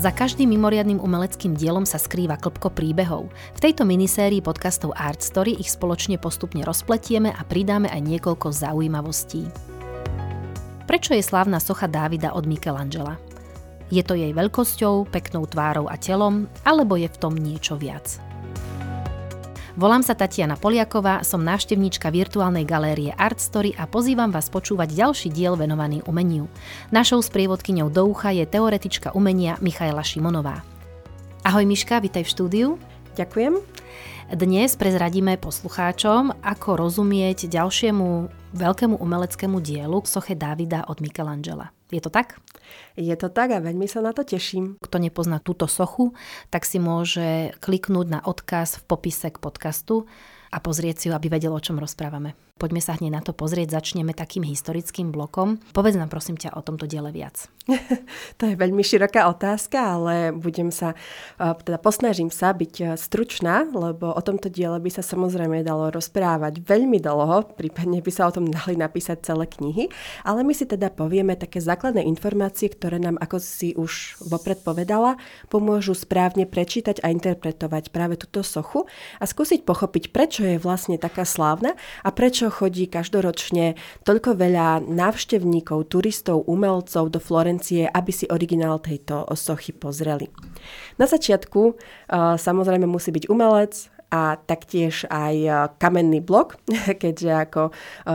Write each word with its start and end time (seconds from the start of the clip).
Za 0.00 0.16
každým 0.16 0.48
mimoriadným 0.56 0.96
umeleckým 0.96 1.52
dielom 1.52 1.84
sa 1.84 2.00
skrýva 2.00 2.40
klpko 2.40 2.72
príbehov. 2.72 3.28
V 3.52 3.60
tejto 3.60 3.84
minisérii 3.84 4.40
podcastov 4.40 4.96
Art 4.96 5.20
Story 5.20 5.60
ich 5.60 5.68
spoločne 5.68 6.16
postupne 6.16 6.64
rozpletieme 6.64 7.28
a 7.28 7.44
pridáme 7.44 7.92
aj 7.92 8.08
niekoľko 8.08 8.48
zaujímavostí. 8.48 9.44
Prečo 10.88 11.12
je 11.12 11.20
slávna 11.20 11.60
socha 11.60 11.84
Dávida 11.84 12.32
od 12.32 12.48
Michelangela? 12.48 13.20
Je 13.92 14.00
to 14.00 14.16
jej 14.16 14.32
veľkosťou, 14.32 15.04
peknou 15.12 15.44
tvárou 15.44 15.84
a 15.84 16.00
telom, 16.00 16.48
alebo 16.64 16.96
je 16.96 17.12
v 17.12 17.20
tom 17.20 17.36
niečo 17.36 17.76
viac? 17.76 18.29
Volám 19.78 20.02
sa 20.02 20.18
Tatiana 20.18 20.58
Poliaková, 20.58 21.22
som 21.22 21.46
návštevníčka 21.46 22.10
virtuálnej 22.10 22.66
galérie 22.66 23.14
Art 23.14 23.38
Story 23.38 23.70
a 23.78 23.86
pozývam 23.86 24.34
vás 24.34 24.50
počúvať 24.50 24.90
ďalší 24.90 25.30
diel 25.30 25.54
venovaný 25.54 26.02
umeniu. 26.10 26.50
Našou 26.90 27.22
sprievodkyňou 27.22 27.86
do 27.86 28.10
ucha 28.10 28.34
je 28.34 28.42
teoretička 28.50 29.14
umenia 29.14 29.54
Michaela 29.62 30.02
Šimonová. 30.02 30.66
Ahoj 31.46 31.70
Miška, 31.70 32.02
vítaj 32.02 32.26
v 32.26 32.32
štúdiu. 32.34 32.68
Ďakujem. 33.14 33.62
Dnes 34.34 34.74
prezradíme 34.74 35.38
poslucháčom, 35.38 36.42
ako 36.42 36.70
rozumieť 36.74 37.46
ďalšiemu 37.46 38.26
veľkému 38.50 38.98
umeleckému 38.98 39.62
dielu 39.62 40.02
soche 40.02 40.34
Davida 40.34 40.82
od 40.90 40.98
Michelangela. 40.98 41.70
Je 41.94 42.02
to 42.02 42.10
tak? 42.10 42.42
Je 42.98 43.14
to 43.16 43.32
tak 43.32 43.54
a 43.54 43.62
veľmi 43.62 43.86
sa 43.86 44.02
na 44.02 44.10
to 44.10 44.26
teším. 44.26 44.76
Kto 44.82 44.96
nepozná 44.98 45.38
túto 45.40 45.70
sochu, 45.70 46.12
tak 46.50 46.66
si 46.66 46.82
môže 46.82 47.54
kliknúť 47.62 48.06
na 48.10 48.20
odkaz 48.20 48.82
v 48.82 48.86
popise 48.90 49.30
k 49.30 49.38
podcastu 49.38 50.10
a 50.50 50.58
pozrieť 50.58 50.96
si 50.98 51.06
ho, 51.08 51.14
aby 51.14 51.30
vedel, 51.30 51.54
o 51.54 51.62
čom 51.62 51.78
rozprávame. 51.78 52.49
Poďme 52.60 52.84
sa 52.84 52.92
hneď 52.92 53.08
na 53.08 53.24
to 53.24 53.32
pozrieť, 53.32 53.72
začneme 53.72 54.12
takým 54.12 54.44
historickým 54.44 55.08
blokom. 55.08 55.56
Povedz 55.72 55.96
nám 55.96 56.12
prosím 56.12 56.36
ťa 56.36 56.52
o 56.52 56.60
tomto 56.60 56.84
diele 56.84 57.08
viac. 57.08 57.48
to 58.36 58.44
je 58.44 58.52
veľmi 58.52 58.84
široká 58.84 59.32
otázka, 59.32 59.96
ale 59.96 60.28
budem 60.36 60.68
sa, 60.68 60.92
teda 61.40 61.80
posnažím 61.80 62.28
sa 62.28 62.52
byť 62.52 63.00
stručná, 63.00 63.64
lebo 63.64 64.12
o 64.12 64.20
tomto 64.20 64.52
diele 64.52 64.76
by 64.76 64.92
sa 64.92 65.00
samozrejme 65.00 65.64
dalo 65.64 65.88
rozprávať 65.88 66.60
veľmi 66.60 67.00
dlho, 67.00 67.56
prípadne 67.56 68.04
by 68.04 68.12
sa 68.12 68.28
o 68.28 68.34
tom 68.36 68.52
dali 68.52 68.76
napísať 68.76 69.24
celé 69.24 69.48
knihy, 69.48 69.88
ale 70.28 70.44
my 70.44 70.52
si 70.52 70.68
teda 70.68 70.92
povieme 70.92 71.40
také 71.40 71.64
základné 71.64 72.04
informácie, 72.04 72.68
ktoré 72.68 73.00
nám, 73.00 73.16
ako 73.24 73.40
si 73.40 73.72
už 73.72 74.20
vopred 74.20 74.60
povedala, 74.60 75.16
pomôžu 75.48 75.96
správne 75.96 76.44
prečítať 76.44 77.00
a 77.00 77.08
interpretovať 77.08 77.88
práve 77.88 78.20
túto 78.20 78.44
sochu 78.44 78.84
a 79.16 79.24
skúsiť 79.24 79.64
pochopiť, 79.64 80.12
prečo 80.12 80.44
je 80.44 80.60
vlastne 80.60 81.00
taká 81.00 81.24
slávna 81.24 81.72
a 82.04 82.12
prečo 82.12 82.49
chodí 82.50 82.90
každoročne 82.90 83.78
toľko 84.04 84.36
veľa 84.36 84.84
návštevníkov, 84.84 85.88
turistov, 85.88 86.44
umelcov 86.50 87.08
do 87.08 87.22
Florencie, 87.22 87.86
aby 87.86 88.12
si 88.12 88.26
originál 88.28 88.82
tejto 88.82 89.24
sochy 89.32 89.72
pozreli. 89.72 90.28
Na 90.98 91.08
začiatku 91.08 91.60
uh, 91.70 92.36
samozrejme 92.36 92.84
musí 92.84 93.14
byť 93.14 93.24
umelec, 93.30 93.88
a 94.10 94.34
taktiež 94.36 95.06
aj 95.06 95.34
kamenný 95.78 96.18
blok, 96.18 96.58
keďže 97.02 97.30
ako 97.30 97.62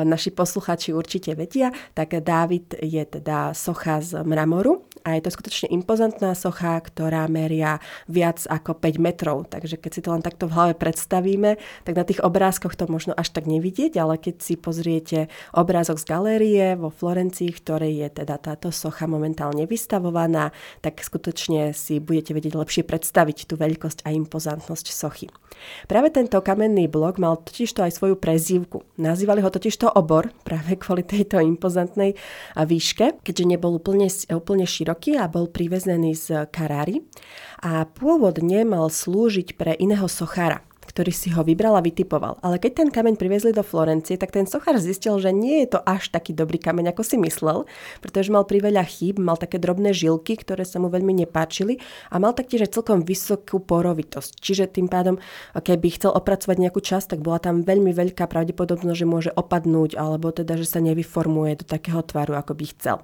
naši 0.03 0.35
posluchači 0.35 0.91
určite 0.91 1.33
vedia, 1.39 1.71
tak 1.95 2.19
Dávid 2.19 2.75
je 2.83 2.99
teda 3.07 3.55
socha 3.55 4.03
z 4.03 4.19
mramoru 4.27 4.83
a 5.05 5.13
je 5.13 5.21
to 5.21 5.29
skutočne 5.29 5.69
impozantná 5.69 6.33
socha, 6.33 6.81
ktorá 6.81 7.29
meria 7.29 7.77
viac 8.09 8.41
ako 8.49 8.73
5 8.81 8.97
metrov. 8.97 9.45
Takže 9.45 9.77
keď 9.77 9.91
si 9.93 10.01
to 10.01 10.09
len 10.09 10.25
takto 10.25 10.49
v 10.49 10.55
hlave 10.57 10.73
predstavíme, 10.73 11.61
tak 11.85 11.93
na 11.93 12.01
tých 12.01 12.25
obrázkoch 12.25 12.73
to 12.73 12.89
možno 12.89 13.13
až 13.13 13.29
tak 13.29 13.45
nevidieť, 13.45 14.01
ale 14.01 14.17
keď 14.17 14.41
si 14.41 14.57
pozriete 14.57 15.29
obrázok 15.53 16.01
z 16.01 16.05
galérie 16.09 16.65
vo 16.73 16.89
Florencii, 16.89 17.53
v 17.53 17.61
ktorej 17.61 17.93
je 18.01 18.25
teda 18.25 18.41
táto 18.41 18.73
socha 18.73 19.05
momentálne 19.05 19.69
vystavovaná, 19.69 20.49
tak 20.81 20.97
skutočne 21.05 21.77
si 21.77 22.01
budete 22.01 22.33
vedieť 22.33 22.57
lepšie 22.57 22.81
predstaviť 22.81 23.45
tú 23.45 23.61
veľkosť 23.61 24.01
a 24.07 24.09
impozantnosť 24.09 24.87
sochy. 24.89 25.29
Práve 25.85 26.11
tento 26.11 26.41
kamenný 26.41 26.89
blok 26.89 27.21
mal 27.21 27.37
totižto 27.39 27.85
aj 27.85 27.95
svoju 27.95 28.15
prezývku. 28.19 28.83
Nazývali 28.99 29.39
ho 29.39 29.53
totižto 29.53 29.93
obor, 29.93 30.33
práve 30.43 30.75
kvôli 30.75 31.05
tejto 31.05 31.39
impozantnej 31.39 32.17
výške, 32.57 33.21
keďže 33.23 33.45
nebol 33.45 33.77
úplne, 33.77 34.07
úplne 34.31 34.65
široký 34.67 34.94
roky 34.95 35.19
a 35.19 35.27
bol 35.27 35.51
privezený 35.51 36.15
z 36.15 36.47
Karári 36.55 37.03
a 37.59 37.83
pôvodne 37.83 38.63
mal 38.63 38.87
slúžiť 38.87 39.59
pre 39.59 39.75
iného 39.75 40.07
sochára 40.07 40.63
ktorý 40.85 41.11
si 41.11 41.33
ho 41.33 41.41
vybral 41.41 41.75
a 41.75 41.83
vytipoval. 41.83 42.39
Ale 42.45 42.61
keď 42.61 42.85
ten 42.85 42.89
kameň 42.93 43.15
priviezli 43.17 43.51
do 43.51 43.65
Florencie, 43.65 44.15
tak 44.15 44.31
ten 44.31 44.45
sochár 44.45 44.77
zistil, 44.77 45.17
že 45.17 45.33
nie 45.33 45.65
je 45.65 45.77
to 45.77 45.79
až 45.83 46.13
taký 46.13 46.31
dobrý 46.31 46.61
kameň, 46.61 46.93
ako 46.93 47.01
si 47.01 47.17
myslel, 47.19 47.65
pretože 47.99 48.29
mal 48.29 48.45
priveľa 48.45 48.85
chýb, 48.85 49.17
mal 49.17 49.35
také 49.35 49.57
drobné 49.57 49.91
žilky, 49.91 50.37
ktoré 50.37 50.63
sa 50.63 50.77
mu 50.77 50.87
veľmi 50.93 51.25
nepáčili 51.25 51.81
a 52.13 52.21
mal 52.21 52.37
taktiež 52.37 52.69
celkom 52.69 53.01
vysokú 53.01 53.61
porovitosť. 53.61 54.39
Čiže 54.41 54.69
tým 54.69 54.87
pádom, 54.91 55.17
keby 55.55 55.97
chcel 55.97 56.11
opracovať 56.13 56.57
nejakú 56.61 56.81
časť, 56.83 57.17
tak 57.17 57.19
bola 57.25 57.41
tam 57.41 57.65
veľmi 57.65 57.95
veľká 57.95 58.27
pravdepodobnosť, 58.29 58.97
že 58.97 59.07
môže 59.07 59.31
opadnúť 59.33 59.97
alebo 59.97 60.29
teda, 60.29 60.59
že 60.59 60.67
sa 60.67 60.83
nevyformuje 60.83 61.63
do 61.63 61.65
takého 61.65 62.03
tvaru, 62.03 62.37
ako 62.37 62.53
by 62.53 62.65
chcel. 62.75 62.97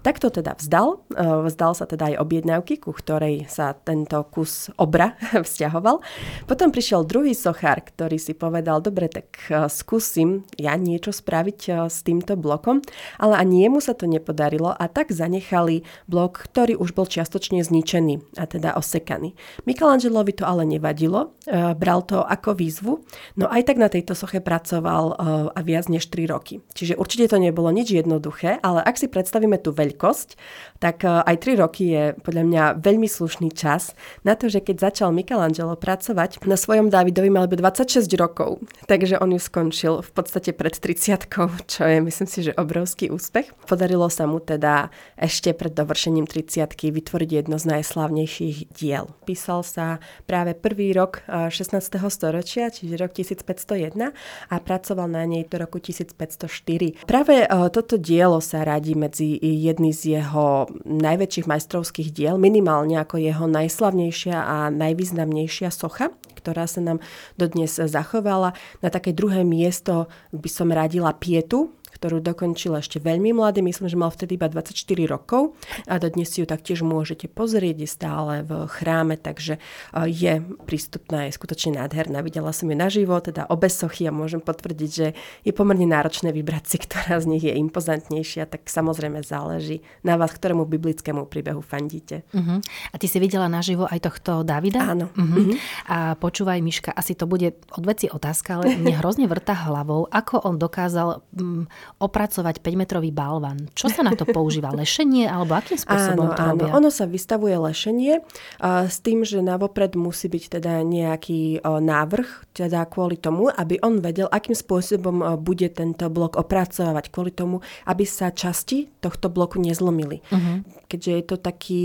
Takto 0.00 0.32
teda 0.32 0.56
vzdal, 0.56 1.02
e, 1.12 1.24
vzdal 1.50 1.72
sa 1.76 1.84
teda 1.84 2.14
aj 2.14 2.24
objednávky, 2.24 2.80
ku 2.80 2.94
ktorej 2.94 3.50
sa 3.50 3.76
tento 3.76 4.22
kus 4.32 4.72
obra 4.80 5.18
vzťahoval. 5.46 6.00
Potom 6.46 6.72
prišiel 6.72 7.04
druhý 7.04 7.17
druhý 7.18 7.34
sochár, 7.34 7.82
ktorý 7.82 8.14
si 8.14 8.30
povedal, 8.30 8.78
dobre, 8.78 9.10
tak 9.10 9.26
uh, 9.50 9.66
skúsim 9.66 10.46
ja 10.54 10.78
niečo 10.78 11.10
spraviť 11.10 11.60
uh, 11.66 11.74
s 11.90 12.06
týmto 12.06 12.38
blokom, 12.38 12.78
ale 13.18 13.34
ani 13.34 13.66
jemu 13.66 13.82
sa 13.82 13.90
to 13.98 14.06
nepodarilo 14.06 14.70
a 14.70 14.86
tak 14.86 15.10
zanechali 15.10 15.82
blok, 16.06 16.38
ktorý 16.46 16.78
už 16.78 16.94
bol 16.94 17.10
čiastočne 17.10 17.58
zničený 17.66 18.38
a 18.38 18.46
teda 18.46 18.78
osekaný. 18.78 19.34
Michelangelovi 19.66 20.30
to 20.38 20.46
ale 20.46 20.62
nevadilo, 20.62 21.34
uh, 21.50 21.74
bral 21.74 22.06
to 22.06 22.22
ako 22.22 22.54
výzvu, 22.54 23.02
no 23.34 23.50
aj 23.50 23.66
tak 23.66 23.82
na 23.82 23.90
tejto 23.90 24.14
soche 24.14 24.38
pracoval 24.38 25.18
a 25.50 25.60
viac 25.64 25.90
než 25.90 26.06
3 26.06 26.30
roky. 26.30 26.62
Čiže 26.76 26.94
určite 26.94 27.34
to 27.34 27.42
nebolo 27.42 27.72
nič 27.74 27.90
jednoduché, 27.90 28.62
ale 28.62 28.84
ak 28.84 28.94
si 28.94 29.10
predstavíme 29.10 29.58
tú 29.58 29.74
veľkosť, 29.74 30.38
tak 30.78 31.02
aj 31.02 31.34
3 31.34 31.58
roky 31.58 31.90
je 31.90 32.04
podľa 32.22 32.44
mňa 32.46 32.62
veľmi 32.78 33.08
slušný 33.10 33.50
čas 33.56 33.96
na 34.22 34.38
to, 34.38 34.46
že 34.46 34.62
keď 34.62 34.92
začal 34.92 35.08
Michelangelo 35.10 35.74
pracovať 35.74 36.44
na 36.44 36.54
svojom 36.54 36.92
Davidovi 36.92 37.07
Davidovi 37.08 37.32
mal 37.32 37.48
by 37.48 37.56
26 37.56 38.04
rokov, 38.20 38.60
takže 38.84 39.16
on 39.16 39.32
ju 39.32 39.40
skončil 39.40 40.04
v 40.04 40.10
podstate 40.12 40.52
pred 40.52 40.76
30 40.76 41.24
čo 41.64 41.88
je 41.88 42.04
myslím 42.04 42.28
si, 42.28 42.44
že 42.44 42.52
obrovský 42.52 43.08
úspech. 43.08 43.48
Podarilo 43.64 44.12
sa 44.12 44.28
mu 44.28 44.44
teda 44.44 44.92
ešte 45.16 45.56
pred 45.56 45.72
dovršením 45.72 46.28
30 46.28 46.68
vytvoriť 46.68 47.30
jedno 47.32 47.56
z 47.56 47.64
najslávnejších 47.64 48.76
diel. 48.76 49.08
Písal 49.24 49.64
sa 49.64 50.04
práve 50.28 50.52
prvý 50.52 50.92
rok 50.92 51.24
16. 51.24 51.80
storočia, 52.12 52.68
čiže 52.68 53.00
rok 53.00 53.16
1501 53.16 54.12
a 54.52 54.54
pracoval 54.60 55.08
na 55.08 55.24
nej 55.24 55.48
do 55.48 55.56
roku 55.64 55.80
1504. 55.80 57.08
Práve 57.08 57.48
toto 57.72 57.96
dielo 57.96 58.44
sa 58.44 58.68
radí 58.68 58.92
medzi 58.92 59.32
jedný 59.40 59.96
z 59.96 60.20
jeho 60.20 60.68
najväčších 60.84 61.48
majstrovských 61.48 62.12
diel, 62.12 62.36
minimálne 62.36 63.00
ako 63.00 63.16
jeho 63.16 63.48
najslavnejšia 63.48 64.36
a 64.36 64.68
najvýznamnejšia 64.76 65.72
socha, 65.72 66.12
ktorá 66.36 66.68
sa 66.68 66.84
nám 66.84 66.97
dodnes 67.38 67.78
zachovala. 67.78 68.52
Na 68.82 68.88
také 68.90 69.14
druhé 69.14 69.42
miesto 69.42 70.06
by 70.34 70.48
som 70.50 70.68
radila 70.70 71.14
Pietu, 71.16 71.72
ktorú 71.98 72.22
dokončil 72.22 72.78
ešte 72.78 73.02
veľmi 73.02 73.34
mladý, 73.34 73.58
myslím, 73.66 73.90
že 73.90 73.98
mal 73.98 74.14
vtedy 74.14 74.38
iba 74.38 74.46
24 74.46 74.70
rokov 75.10 75.58
a 75.90 75.98
dodnes 75.98 76.30
si 76.30 76.40
ju 76.40 76.46
taktiež 76.46 76.86
môžete 76.86 77.26
pozrieť, 77.26 77.82
je 77.82 77.88
stále 77.90 78.46
v 78.46 78.70
chráme, 78.70 79.18
takže 79.18 79.58
e, 79.58 79.60
je 80.06 80.38
prístupná, 80.62 81.26
je 81.26 81.34
skutočne 81.34 81.82
nádherná. 81.82 82.22
Videla 82.22 82.54
som 82.54 82.70
ju 82.70 82.78
naživo, 82.78 83.18
teda 83.18 83.50
obe 83.50 83.66
sochy 83.66 84.06
a 84.06 84.14
môžem 84.14 84.38
potvrdiť, 84.38 84.90
že 84.94 85.18
je 85.42 85.50
pomerne 85.50 85.90
náročné 85.90 86.30
vybrať 86.30 86.64
si, 86.70 86.76
ktorá 86.86 87.18
z 87.18 87.26
nich 87.26 87.42
je 87.42 87.58
impozantnejšia, 87.58 88.46
tak 88.46 88.70
samozrejme 88.70 89.26
záleží 89.26 89.82
na 90.06 90.14
vás, 90.14 90.30
ktorému 90.30 90.70
biblickému 90.70 91.26
príbehu 91.26 91.66
fandíte. 91.66 92.22
Uh-huh. 92.30 92.62
A 92.94 92.96
ty 93.02 93.10
si 93.10 93.18
videla 93.18 93.50
naživo 93.50 93.90
aj 93.90 94.06
tohto 94.06 94.46
Davida? 94.46 94.94
Áno. 94.94 95.10
Uh-huh. 95.18 95.50
Uh-huh. 95.50 95.56
A 95.90 96.14
počúvaj, 96.14 96.62
Miška, 96.62 96.94
asi 96.94 97.18
to 97.18 97.26
bude 97.26 97.58
od 97.74 97.82
veci 97.82 98.06
otázka, 98.06 98.62
ale 98.62 98.78
mne 98.78 98.94
hrozne 99.02 99.26
vrta 99.26 99.66
hlavou, 99.66 100.06
ako 100.06 100.46
on 100.46 100.56
dokázal 100.60 101.24
mm, 101.34 101.87
opracovať 101.96 102.60
5-metrový 102.60 103.08
balvan. 103.08 103.72
Čo 103.72 103.88
sa 103.88 104.04
na 104.04 104.12
to 104.12 104.28
používa? 104.28 104.68
Lešenie 104.76 105.24
alebo 105.24 105.56
akým 105.56 105.80
spôsobom 105.80 106.28
áno, 106.28 106.36
to 106.36 106.42
robia? 106.44 106.68
Áno, 106.68 106.84
ono 106.84 106.90
sa 106.92 107.08
vystavuje 107.08 107.56
lešenie 107.56 108.20
s 108.60 109.00
tým, 109.00 109.24
že 109.24 109.40
navopred 109.40 109.96
musí 109.96 110.28
byť 110.28 110.60
teda 110.60 110.84
nejaký 110.84 111.64
návrh, 111.64 112.52
teda 112.52 112.84
kvôli 112.86 113.16
tomu, 113.16 113.48
aby 113.48 113.80
on 113.80 114.04
vedel, 114.04 114.28
akým 114.28 114.52
spôsobom 114.54 115.40
bude 115.40 115.72
tento 115.72 116.12
blok 116.12 116.36
opracovať, 116.36 117.08
kvôli 117.08 117.32
tomu, 117.32 117.64
aby 117.88 118.04
sa 118.04 118.28
časti 118.28 118.92
tohto 119.00 119.32
bloku 119.32 119.56
nezlomili. 119.62 120.20
Uh-huh. 120.28 120.60
Keďže 120.88 121.12
je 121.12 121.24
to 121.24 121.36
taký 121.36 121.84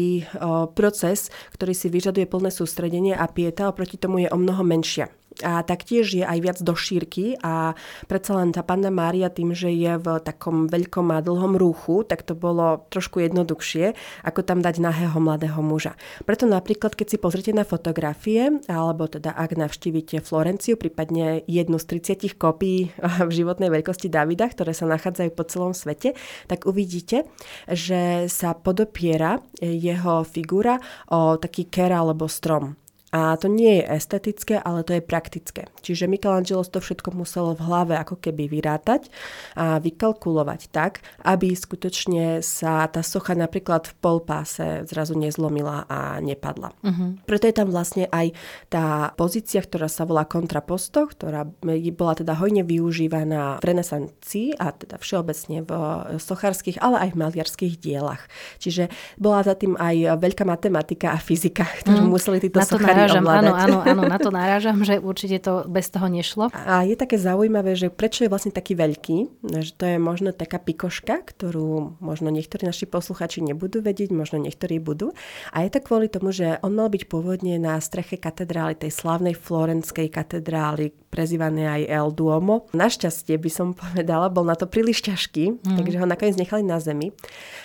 proces, 0.74 1.32
ktorý 1.56 1.74
si 1.76 1.88
vyžaduje 1.88 2.26
plné 2.26 2.50
sústredenie 2.52 3.14
a 3.14 3.28
pieta, 3.30 3.70
oproti 3.70 3.96
tomu 4.02 4.26
je 4.26 4.30
o 4.32 4.38
mnoho 4.40 4.64
menšia 4.66 5.12
a 5.42 5.66
taktiež 5.66 6.14
je 6.14 6.22
aj 6.22 6.40
viac 6.44 6.58
do 6.62 6.78
šírky 6.78 7.40
a 7.42 7.74
predsa 8.06 8.38
len 8.38 8.54
tá 8.54 8.62
panna 8.62 8.94
Mária 8.94 9.34
tým, 9.34 9.58
že 9.58 9.74
je 9.74 9.98
v 9.98 10.22
takom 10.22 10.70
veľkom 10.70 11.10
a 11.10 11.24
dlhom 11.24 11.58
rúchu, 11.58 12.06
tak 12.06 12.22
to 12.22 12.38
bolo 12.38 12.86
trošku 12.94 13.24
jednoduchšie, 13.24 13.98
ako 14.22 14.46
tam 14.46 14.62
dať 14.62 14.78
nahého 14.78 15.18
mladého 15.18 15.58
muža. 15.66 15.98
Preto 16.28 16.46
napríklad, 16.46 16.94
keď 16.94 17.08
si 17.16 17.18
pozrite 17.18 17.52
na 17.56 17.66
fotografie, 17.66 18.62
alebo 18.70 19.10
teda 19.10 19.34
ak 19.34 19.58
navštívite 19.58 20.22
Florenciu, 20.22 20.78
prípadne 20.78 21.42
jednu 21.50 21.82
z 21.82 21.86
30 21.98 22.38
kopí 22.38 22.94
v 23.30 23.32
životnej 23.32 23.74
veľkosti 23.74 24.12
Davida, 24.12 24.52
ktoré 24.52 24.76
sa 24.76 24.86
nachádzajú 24.86 25.32
po 25.34 25.48
celom 25.48 25.74
svete, 25.74 26.14
tak 26.46 26.70
uvidíte, 26.70 27.26
že 27.66 28.28
sa 28.28 28.54
podopiera 28.54 29.40
jeho 29.62 30.28
figura 30.28 30.78
o 31.10 31.40
taký 31.40 31.72
ker 31.72 31.96
alebo 31.96 32.28
strom. 32.28 32.83
A 33.14 33.38
to 33.38 33.46
nie 33.46 33.78
je 33.78 33.94
estetické, 33.94 34.58
ale 34.58 34.82
to 34.82 34.98
je 34.98 35.06
praktické. 35.06 35.70
Čiže 35.86 36.10
Michelangelo 36.10 36.66
to 36.66 36.82
všetko 36.82 37.14
muselo 37.14 37.54
v 37.54 37.62
hlave 37.62 37.94
ako 37.94 38.18
keby 38.18 38.50
vyrátať 38.50 39.14
a 39.54 39.78
vykalkulovať 39.78 40.74
tak, 40.74 41.06
aby 41.22 41.54
skutočne 41.54 42.42
sa 42.42 42.90
tá 42.90 43.06
socha 43.06 43.38
napríklad 43.38 43.86
v 43.86 43.94
polpáse 44.02 44.90
zrazu 44.90 45.14
nezlomila 45.14 45.86
a 45.86 46.18
nepadla. 46.26 46.74
Uh-huh. 46.82 47.14
Preto 47.30 47.46
je 47.46 47.54
tam 47.54 47.70
vlastne 47.70 48.10
aj 48.10 48.34
tá 48.74 49.14
pozícia, 49.14 49.62
ktorá 49.62 49.86
sa 49.86 50.10
volá 50.10 50.26
kontraposto, 50.26 51.06
ktorá 51.06 51.46
bola 51.94 52.14
teda 52.18 52.34
hojne 52.34 52.66
využívaná 52.66 53.62
v 53.62 53.78
renesancii 53.78 54.58
a 54.58 54.74
teda 54.74 54.98
všeobecne 54.98 55.62
v 55.62 55.72
sochárskych, 56.18 56.82
ale 56.82 56.98
aj 57.06 57.10
v 57.14 57.20
maliarských 57.22 57.78
dielach. 57.78 58.26
Čiže 58.58 58.90
bola 59.22 59.46
za 59.46 59.54
tým 59.54 59.78
aj 59.78 60.18
veľká 60.18 60.50
matematika 60.50 61.14
a 61.14 61.22
fyzika, 61.22 61.70
ktorú 61.86 62.10
uh-huh. 62.10 62.16
museli 62.18 62.42
títo 62.42 62.58
sochári 62.66 63.03
narážam, 63.04 63.26
áno, 63.28 63.52
áno, 63.54 63.78
áno, 63.84 64.02
na 64.08 64.18
to 64.18 64.30
narážam, 64.32 64.80
že 64.82 64.98
určite 64.98 65.44
to 65.44 65.68
bez 65.68 65.92
toho 65.92 66.08
nešlo. 66.08 66.48
A 66.54 66.88
je 66.88 66.96
také 66.96 67.20
zaujímavé, 67.20 67.76
že 67.76 67.92
prečo 67.92 68.24
je 68.24 68.32
vlastne 68.32 68.56
taký 68.56 68.80
veľký, 68.80 69.18
že 69.60 69.72
to 69.76 69.84
je 69.84 69.98
možno 70.00 70.32
taká 70.32 70.58
pikoška, 70.58 71.22
ktorú 71.28 72.00
možno 72.00 72.32
niektorí 72.32 72.64
naši 72.64 72.88
posluchači 72.88 73.44
nebudú 73.44 73.84
vedieť, 73.84 74.16
možno 74.16 74.40
niektorí 74.40 74.80
budú. 74.80 75.12
A 75.52 75.68
je 75.68 75.70
to 75.74 75.80
kvôli 75.84 76.08
tomu, 76.08 76.32
že 76.32 76.58
on 76.64 76.74
mal 76.74 76.88
byť 76.88 77.04
pôvodne 77.12 77.60
na 77.60 77.78
streche 77.84 78.16
katedrály, 78.16 78.80
tej 78.80 78.96
slavnej 78.96 79.36
florenskej 79.36 80.08
katedrály, 80.08 80.96
prezývané 81.14 81.70
aj 81.70 81.82
El 81.90 82.10
Duomo. 82.14 82.70
Našťastie 82.74 83.38
by 83.38 83.50
som 83.52 83.68
povedala, 83.82 84.34
bol 84.34 84.48
na 84.48 84.56
to 84.58 84.66
príliš 84.66 85.04
ťažký, 85.06 85.62
mm. 85.62 85.78
takže 85.78 86.00
ho 86.00 86.08
nakoniec 86.08 86.38
nechali 86.40 86.64
na 86.64 86.82
zemi. 86.82 87.12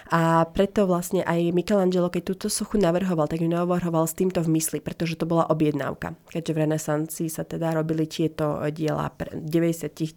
A 0.08 0.44
preto 0.48 0.88
vlastne 0.88 1.20
aj 1.24 1.52
Michelangelo, 1.52 2.08
keď 2.08 2.34
túto 2.34 2.46
sochu 2.48 2.80
navrhoval, 2.80 3.28
tak 3.28 3.44
ju 3.44 3.48
navrhoval 3.48 4.08
s 4.08 4.16
týmto 4.16 4.40
v 4.40 4.56
mysli, 4.56 4.80
pretože 4.80 5.20
to 5.20 5.27
bola 5.28 5.44
objednávka. 5.52 6.16
Keďže 6.32 6.52
v 6.56 6.60
renesancii 6.64 7.28
sa 7.28 7.44
teda 7.44 7.76
robili 7.76 8.08
tieto 8.08 8.56
diela 8.72 9.12
v 9.12 9.44
99% 9.44 10.16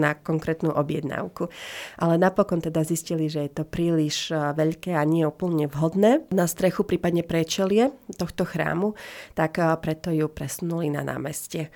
na 0.00 0.16
konkrétnu 0.16 0.72
objednávku. 0.72 1.52
Ale 2.00 2.16
napokon 2.16 2.64
teda 2.64 2.80
zistili, 2.88 3.28
že 3.28 3.44
je 3.44 3.52
to 3.60 3.64
príliš 3.68 4.32
e, 4.32 4.40
veľké 4.56 4.96
a 4.96 5.04
nie 5.04 5.28
úplne 5.28 5.68
vhodné 5.68 6.24
na 6.32 6.48
strechu, 6.48 6.88
prípadne 6.88 7.20
prečelie 7.20 7.92
tohto 8.16 8.48
chrámu, 8.48 8.96
tak 9.36 9.60
e, 9.60 9.76
preto 9.76 10.08
ju 10.08 10.32
presunuli 10.32 10.88
na 10.88 11.04
námestie. 11.04 11.68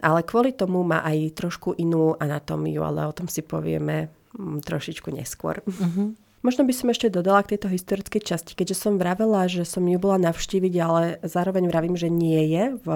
Ale 0.00 0.22
kvôli 0.22 0.54
tomu 0.54 0.86
má 0.86 1.02
aj 1.02 1.34
trošku 1.36 1.76
inú 1.76 2.14
anatómiu, 2.16 2.86
ale 2.86 3.04
o 3.04 3.12
tom 3.12 3.26
si 3.26 3.42
povieme 3.42 4.08
mm, 4.38 4.62
trošičku 4.64 5.10
neskôr. 5.12 5.60
Uh-huh. 5.66 6.14
Možno 6.40 6.64
by 6.64 6.72
som 6.72 6.88
ešte 6.88 7.12
dodala 7.12 7.44
k 7.44 7.52
tejto 7.52 7.68
historickej 7.68 8.24
časti, 8.24 8.56
keďže 8.56 8.88
som 8.88 8.96
vravela, 8.96 9.44
že 9.44 9.68
som 9.68 9.84
ju 9.84 10.00
bola 10.00 10.16
navštíviť, 10.24 10.74
ale 10.80 11.20
zároveň 11.20 11.68
vravím, 11.68 12.00
že 12.00 12.08
nie 12.08 12.48
je 12.48 12.80
v 12.80 12.88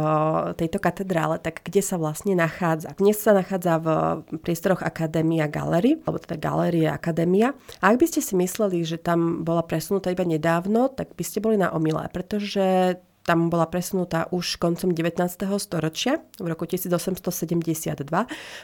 tejto 0.56 0.80
katedrále, 0.80 1.36
tak 1.36 1.60
kde 1.60 1.84
sa 1.84 2.00
vlastne 2.00 2.32
nachádza? 2.32 2.96
Dnes 2.96 3.20
sa 3.20 3.36
nachádza 3.36 3.84
v 3.84 3.88
priestoroch 4.40 4.80
Akadémia 4.80 5.44
Gallery, 5.44 6.00
alebo 6.08 6.24
teda 6.24 6.40
Galérie 6.40 6.88
Akadémia. 6.88 7.52
A 7.84 7.92
ak 7.92 8.00
by 8.00 8.06
ste 8.08 8.24
si 8.24 8.32
mysleli, 8.32 8.80
že 8.80 8.96
tam 8.96 9.44
bola 9.44 9.60
presunutá 9.60 10.08
iba 10.08 10.24
nedávno, 10.24 10.88
tak 10.88 11.12
by 11.12 11.24
ste 11.28 11.44
boli 11.44 11.60
na 11.60 11.68
omile, 11.68 12.08
pretože 12.16 12.96
tam 13.24 13.48
bola 13.48 13.64
presunutá 13.64 14.28
už 14.28 14.60
koncom 14.60 14.92
19. 14.92 15.24
storočia, 15.56 16.20
v 16.36 16.46
roku 16.46 16.68
1872, 16.68 18.04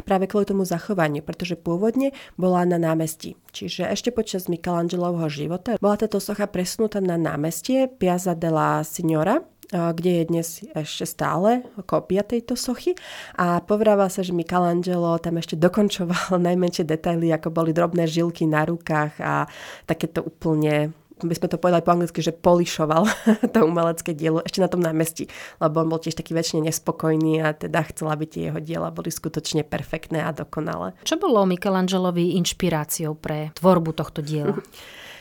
práve 0.04 0.24
kvôli 0.28 0.44
tomu 0.44 0.68
zachovaniu, 0.68 1.24
pretože 1.24 1.56
pôvodne 1.56 2.12
bola 2.36 2.68
na 2.68 2.76
námestí. 2.76 3.40
Čiže 3.56 3.88
ešte 3.88 4.12
počas 4.12 4.46
Michelangelovho 4.52 5.26
života 5.32 5.80
bola 5.80 5.96
táto 5.96 6.20
socha 6.20 6.44
presunutá 6.44 7.00
na 7.00 7.16
námestie 7.16 7.88
Piazza 7.88 8.36
della 8.36 8.84
Signora, 8.84 9.40
kde 9.70 10.10
je 10.10 10.24
dnes 10.26 10.48
ešte 10.74 11.06
stále 11.06 11.62
kópia 11.86 12.26
tejto 12.26 12.58
sochy. 12.58 12.98
A 13.38 13.62
povráva 13.62 14.10
sa, 14.10 14.26
že 14.26 14.34
Michelangelo 14.34 15.14
tam 15.22 15.38
ešte 15.38 15.54
dokončoval 15.54 16.36
najmenšie 16.48 16.84
detaily, 16.84 17.30
ako 17.30 17.54
boli 17.54 17.70
drobné 17.70 18.10
žilky 18.10 18.44
na 18.50 18.66
rukách 18.66 19.22
a 19.22 19.46
takéto 19.86 20.26
úplne 20.26 20.90
by 21.26 21.36
sme 21.36 21.48
to 21.50 21.60
povedali 21.60 21.82
po 21.84 21.92
anglicky, 21.92 22.20
že 22.22 22.32
polišoval 22.32 23.02
to 23.54 23.58
umelecké 23.66 24.16
dielo 24.16 24.40
ešte 24.40 24.62
na 24.62 24.68
tom 24.70 24.80
námestí, 24.80 25.26
lebo 25.58 25.82
on 25.82 25.90
bol 25.90 26.00
tiež 26.00 26.16
taký 26.16 26.32
väčšine 26.32 26.64
nespokojný 26.64 27.44
a 27.44 27.52
teda 27.52 27.84
chcel, 27.92 28.08
aby 28.08 28.24
tie 28.24 28.42
jeho 28.48 28.60
diela 28.62 28.88
boli 28.94 29.10
skutočne 29.12 29.66
perfektné 29.66 30.22
a 30.22 30.30
dokonalé. 30.30 30.96
Čo 31.02 31.18
bolo 31.18 31.42
Michelangelovi 31.48 32.38
inšpiráciou 32.38 33.18
pre 33.18 33.50
tvorbu 33.58 33.90
tohto 33.96 34.20
diela? 34.22 34.56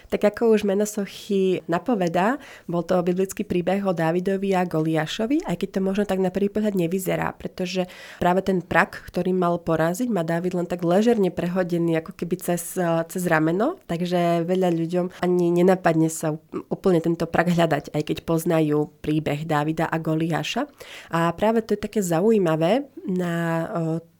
Tak 0.09 0.35
ako 0.35 0.57
už 0.57 0.65
meno 0.65 0.89
sochy 0.89 1.61
napovedá, 1.69 2.41
bol 2.65 2.81
to 2.81 2.97
biblický 3.05 3.45
príbeh 3.45 3.85
o 3.85 3.93
Dávidovi 3.93 4.57
a 4.57 4.65
Goliášovi, 4.65 5.45
aj 5.45 5.55
keď 5.61 5.69
to 5.69 5.79
možno 5.85 6.03
tak 6.09 6.17
na 6.17 6.33
prvý 6.33 6.49
pohľad 6.49 6.73
nevyzerá, 6.73 7.29
pretože 7.37 7.85
práve 8.17 8.41
ten 8.41 8.65
prak, 8.65 9.05
ktorý 9.05 9.31
mal 9.37 9.61
poraziť, 9.61 10.09
má 10.09 10.25
Dávid 10.25 10.57
len 10.57 10.65
tak 10.65 10.81
ležerne 10.81 11.29
prehodený 11.29 12.01
ako 12.01 12.17
keby 12.17 12.35
cez, 12.41 12.75
cez 12.81 13.23
rameno, 13.29 13.77
takže 13.85 14.43
veľa 14.49 14.73
ľuďom 14.73 15.21
ani 15.21 15.53
nenapadne 15.53 16.09
sa 16.09 16.33
úplne 16.73 16.99
tento 16.99 17.29
prak 17.29 17.53
hľadať, 17.53 17.93
aj 17.93 18.01
keď 18.01 18.17
poznajú 18.25 18.89
príbeh 19.05 19.45
Dávida 19.45 19.85
a 19.85 19.97
Goliáša. 20.01 20.65
A 21.13 21.29
práve 21.37 21.61
to 21.61 21.77
je 21.77 21.85
také 21.85 22.01
zaujímavé 22.01 22.89
na 23.05 23.65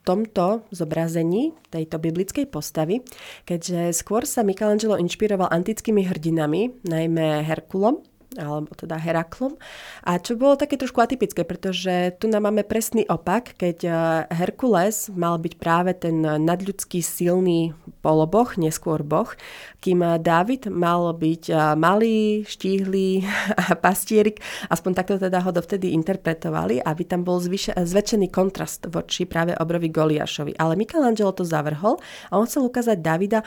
tomto 0.09 0.65
zobrazení 0.73 1.53
tejto 1.69 2.01
biblickej 2.01 2.49
postavy, 2.49 3.05
keďže 3.45 3.93
skôr 3.93 4.25
sa 4.25 4.41
Michelangelo 4.41 4.97
inšpiroval 4.97 5.53
antickými 5.53 6.01
hrdinami, 6.09 6.81
najmä 6.81 7.45
Herkulom, 7.45 8.01
alebo 8.37 8.69
teda 8.77 8.93
Heraklom. 8.93 9.57
A 10.05 10.21
čo 10.21 10.37
bolo 10.37 10.53
také 10.53 10.77
trošku 10.77 11.01
atypické, 11.01 11.41
pretože 11.41 12.13
tu 12.21 12.29
nám 12.29 12.45
máme 12.45 12.61
presný 12.61 13.09
opak, 13.09 13.57
keď 13.57 13.77
eh, 13.89 13.93
Herkules 14.29 15.09
mal 15.09 15.41
byť 15.41 15.53
práve 15.57 15.97
ten 15.97 16.21
nadľudský 16.21 17.01
silný 17.01 17.73
poloboh, 18.05 18.45
neskôr 18.61 19.01
boh, 19.01 19.33
kým 19.81 20.05
David 20.21 20.69
mal 20.69 21.09
byť 21.09 21.43
eh, 21.49 21.57
malý, 21.73 22.45
štíhly 22.45 23.25
pastierik, 23.85 24.45
aspoň 24.69 24.91
takto 24.93 25.15
teda 25.17 25.41
ho 25.41 25.49
dovtedy 25.49 25.97
interpretovali, 25.97 26.77
aby 26.85 27.03
tam 27.09 27.25
bol 27.25 27.41
zvyš- 27.41 27.73
zväčšený 27.73 28.29
kontrast 28.29 28.85
voči 28.93 29.25
práve 29.25 29.57
obrovi 29.57 29.89
Goliášovi. 29.89 30.53
Ale 30.61 30.77
Michelangelo 30.77 31.33
to 31.33 31.41
zavrhol 31.41 31.97
a 32.29 32.37
on 32.37 32.45
chcel 32.45 32.69
ukázať 32.69 33.01
Davida 33.01 33.41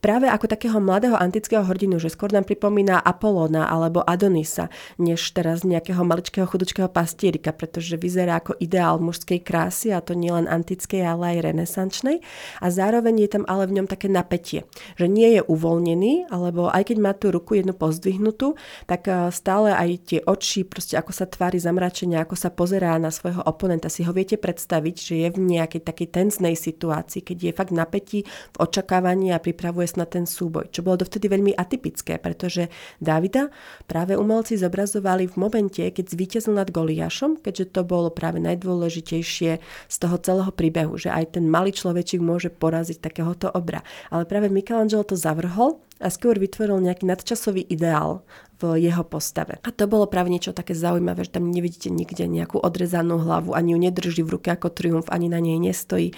práve 0.00 0.28
ako 0.28 0.46
takého 0.46 0.76
mladého 0.76 1.16
antického 1.16 1.64
hrdinu, 1.64 1.96
že 1.96 2.12
skôr 2.12 2.28
nám 2.32 2.44
pripomína 2.44 3.00
Apolóna 3.00 3.68
alebo 3.68 4.04
Adonisa, 4.26 4.66
než 4.98 5.22
teraz 5.30 5.62
nejakého 5.62 6.02
maličkého 6.02 6.50
chudočkého 6.50 6.90
pastierika, 6.90 7.54
pretože 7.54 7.94
vyzerá 7.94 8.42
ako 8.42 8.58
ideál 8.58 8.98
mužskej 8.98 9.38
krásy 9.46 9.94
a 9.94 10.02
to 10.02 10.18
nielen 10.18 10.50
antickej, 10.50 11.06
ale 11.06 11.38
aj 11.38 11.54
renesančnej. 11.54 12.18
A 12.58 12.66
zároveň 12.74 13.22
je 13.22 13.30
tam 13.38 13.44
ale 13.46 13.70
v 13.70 13.78
ňom 13.78 13.86
také 13.86 14.10
napätie, 14.10 14.66
že 14.98 15.06
nie 15.06 15.38
je 15.38 15.46
uvoľnený, 15.46 16.26
alebo 16.34 16.66
aj 16.66 16.90
keď 16.90 16.96
má 16.98 17.14
tú 17.14 17.30
ruku 17.30 17.62
jednu 17.62 17.78
pozdvihnutú, 17.78 18.58
tak 18.90 19.06
eh, 19.06 19.30
stále 19.30 19.70
aj 19.70 19.88
tie 20.10 20.20
oči, 20.26 20.66
proste 20.66 20.98
ako 20.98 21.14
sa 21.14 21.30
tvári 21.30 21.62
zamračenia, 21.62 22.26
ako 22.26 22.34
sa 22.34 22.50
pozerá 22.50 22.98
na 22.98 23.14
svojho 23.14 23.46
oponenta, 23.46 23.86
si 23.86 24.02
ho 24.02 24.10
viete 24.10 24.34
predstaviť, 24.34 24.96
že 24.98 25.14
je 25.22 25.28
v 25.30 25.38
nejakej 25.38 25.86
takej 25.86 26.08
tenznej 26.10 26.58
situácii, 26.58 27.22
keď 27.22 27.36
je 27.38 27.52
fakt 27.54 27.70
napätí 27.70 28.26
v 28.26 28.56
očakávaní 28.58 29.30
a 29.30 29.38
pripravuje 29.38 29.76
pripravuje 29.76 30.00
na 30.00 30.06
ten 30.08 30.24
súboj, 30.24 30.72
čo 30.72 30.80
bolo 30.80 31.04
dovtedy 31.04 31.28
veľmi 31.28 31.52
atypické, 31.52 32.16
pretože 32.16 32.72
Davida 32.96 33.52
práve 33.84 34.15
umelci 34.16 34.58
zobrazovali 34.58 35.30
v 35.30 35.36
momente, 35.36 35.84
keď 35.84 36.04
zvíťazil 36.08 36.56
nad 36.56 36.72
Goliášom, 36.72 37.38
keďže 37.40 37.76
to 37.76 37.80
bolo 37.86 38.10
práve 38.10 38.42
najdôležitejšie 38.42 39.50
z 39.62 39.96
toho 39.96 40.16
celého 40.18 40.52
príbehu, 40.52 40.96
že 40.96 41.12
aj 41.12 41.38
ten 41.38 41.46
malý 41.46 41.70
človečík 41.70 42.18
môže 42.18 42.50
poraziť 42.50 42.98
takéhoto 42.98 43.52
obra. 43.52 43.84
Ale 44.10 44.24
práve 44.24 44.48
Michelangelo 44.48 45.04
to 45.04 45.14
zavrhol 45.14 45.84
a 45.96 46.12
skôr 46.12 46.36
vytvoril 46.36 46.76
nejaký 46.80 47.08
nadčasový 47.08 47.64
ideál 47.64 48.20
v 48.56 48.80
jeho 48.80 49.04
postave. 49.04 49.60
A 49.64 49.68
to 49.68 49.84
bolo 49.84 50.08
práve 50.08 50.32
niečo 50.32 50.56
také 50.56 50.72
zaujímavé, 50.72 51.28
že 51.28 51.36
tam 51.36 51.52
nevidíte 51.52 51.92
nikde 51.92 52.24
nejakú 52.24 52.56
odrezanú 52.56 53.20
hlavu, 53.20 53.52
ani 53.52 53.76
ju 53.76 53.78
nedrží 53.80 54.22
v 54.24 54.40
ruke 54.40 54.48
ako 54.48 54.72
triumf, 54.72 55.12
ani 55.12 55.28
na 55.28 55.40
nej 55.40 55.60
nestojí. 55.60 56.16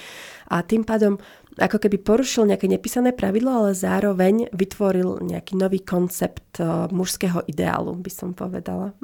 A 0.49 0.63
tým 0.63 0.87
pádom 0.87 1.19
ako 1.59 1.83
keby 1.83 1.99
porušil 1.99 2.47
nejaké 2.47 2.71
nepísané 2.71 3.11
pravidlo, 3.11 3.51
ale 3.51 3.71
zároveň 3.75 4.47
vytvoril 4.55 5.21
nejaký 5.27 5.59
nový 5.59 5.83
koncept 5.83 6.63
uh, 6.63 6.87
mužského 6.95 7.43
ideálu, 7.51 7.99
by 7.99 8.11
som 8.11 8.31
povedala. 8.33 8.95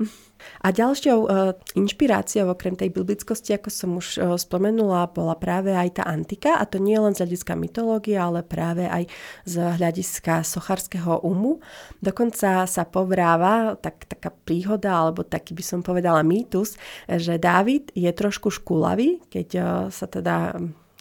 A 0.63 0.71
ďalšou 0.71 1.19
uh, 1.27 1.53
inšpiráciou 1.75 2.55
okrem 2.55 2.79
tej 2.79 2.95
biblickosti, 2.95 3.59
ako 3.59 3.69
som 3.69 3.91
už 3.99 4.07
uh, 4.17 4.39
spomenula, 4.39 5.11
bola 5.11 5.35
práve 5.35 5.75
aj 5.75 5.99
tá 5.99 6.05
antika 6.07 6.57
a 6.57 6.65
to 6.65 6.79
nie 6.79 6.95
len 6.95 7.13
z 7.13 7.27
hľadiska 7.27 7.59
mytológie, 7.59 8.15
ale 8.15 8.47
práve 8.47 8.87
aj 8.87 9.11
z 9.45 9.55
hľadiska 9.75 10.47
socharského 10.47 11.27
umu. 11.27 11.59
Dokonca 11.99 12.71
sa 12.71 12.83
povráva 12.87 13.75
tak, 13.77 14.07
taká 14.07 14.31
príhoda, 14.31 14.95
alebo 14.95 15.27
taký 15.27 15.59
by 15.59 15.65
som 15.67 15.81
povedala 15.83 16.23
mýtus, 16.23 16.79
že 17.11 17.37
Dávid 17.37 17.91
je 17.99 18.11
trošku 18.15 18.55
škúlavý, 18.55 19.19
keď 19.27 19.49
sa 19.91 20.07
teda 20.07 20.55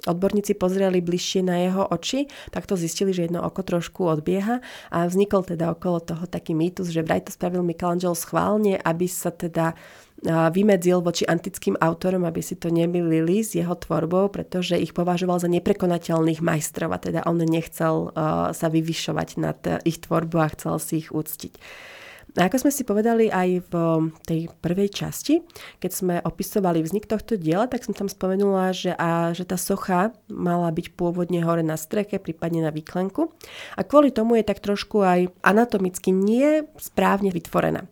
odborníci 0.07 0.55
pozreli 0.55 0.99
bližšie 0.99 1.41
na 1.43 1.63
jeho 1.63 1.83
oči, 1.87 2.27
tak 2.51 2.67
to 2.67 2.75
zistili, 2.75 3.15
že 3.15 3.27
jedno 3.27 3.43
oko 3.43 3.63
trošku 3.63 4.03
odbieha 4.07 4.59
a 4.91 4.97
vznikol 5.07 5.47
teda 5.47 5.71
okolo 5.71 6.03
toho 6.03 6.25
taký 6.27 6.51
mýtus, 6.55 6.91
že 6.91 7.03
vraj 7.03 7.23
to 7.23 7.31
spravil 7.31 7.63
Michelangelo 7.63 8.15
schválne, 8.15 8.75
aby 8.79 9.07
sa 9.07 9.31
teda 9.31 9.75
vymedzil 10.23 11.03
voči 11.03 11.27
antickým 11.27 11.75
autorom, 11.83 12.23
aby 12.23 12.39
si 12.39 12.55
to 12.55 12.71
nemilili 12.71 13.43
s 13.43 13.59
jeho 13.59 13.75
tvorbou, 13.75 14.31
pretože 14.31 14.79
ich 14.79 14.95
považoval 14.95 15.43
za 15.43 15.51
neprekonateľných 15.51 16.39
majstrov 16.39 16.95
a 16.95 16.99
teda 17.03 17.27
on 17.27 17.43
nechcel 17.43 18.15
sa 18.55 18.67
vyvyšovať 18.71 19.29
nad 19.43 19.59
ich 19.83 19.99
tvorbu 19.99 20.37
a 20.39 20.47
chcel 20.55 20.79
si 20.79 21.03
ich 21.03 21.11
úctiť. 21.11 21.59
A 22.33 22.49
ako 22.49 22.65
sme 22.65 22.71
si 22.73 22.81
povedali 22.81 23.29
aj 23.29 23.69
v 23.69 23.73
tej 24.25 24.49
prvej 24.57 24.89
časti, 24.89 25.45
keď 25.77 25.91
sme 25.93 26.15
opisovali 26.17 26.81
vznik 26.81 27.05
tohto 27.05 27.37
diela, 27.37 27.69
tak 27.69 27.85
som 27.85 27.93
tam 27.93 28.09
spomenula, 28.09 28.73
že, 28.73 28.97
a, 28.97 29.37
že 29.37 29.45
tá 29.45 29.53
socha 29.53 30.17
mala 30.33 30.73
byť 30.73 30.97
pôvodne 30.97 31.45
hore 31.45 31.61
na 31.61 31.77
streche, 31.77 32.17
prípadne 32.17 32.65
na 32.65 32.73
výklenku. 32.73 33.29
A 33.77 33.85
kvôli 33.85 34.09
tomu 34.09 34.41
je 34.41 34.49
tak 34.49 34.65
trošku 34.65 35.05
aj 35.05 35.29
anatomicky 35.45 36.09
nie 36.09 36.65
správne 36.81 37.29
vytvorená. 37.29 37.85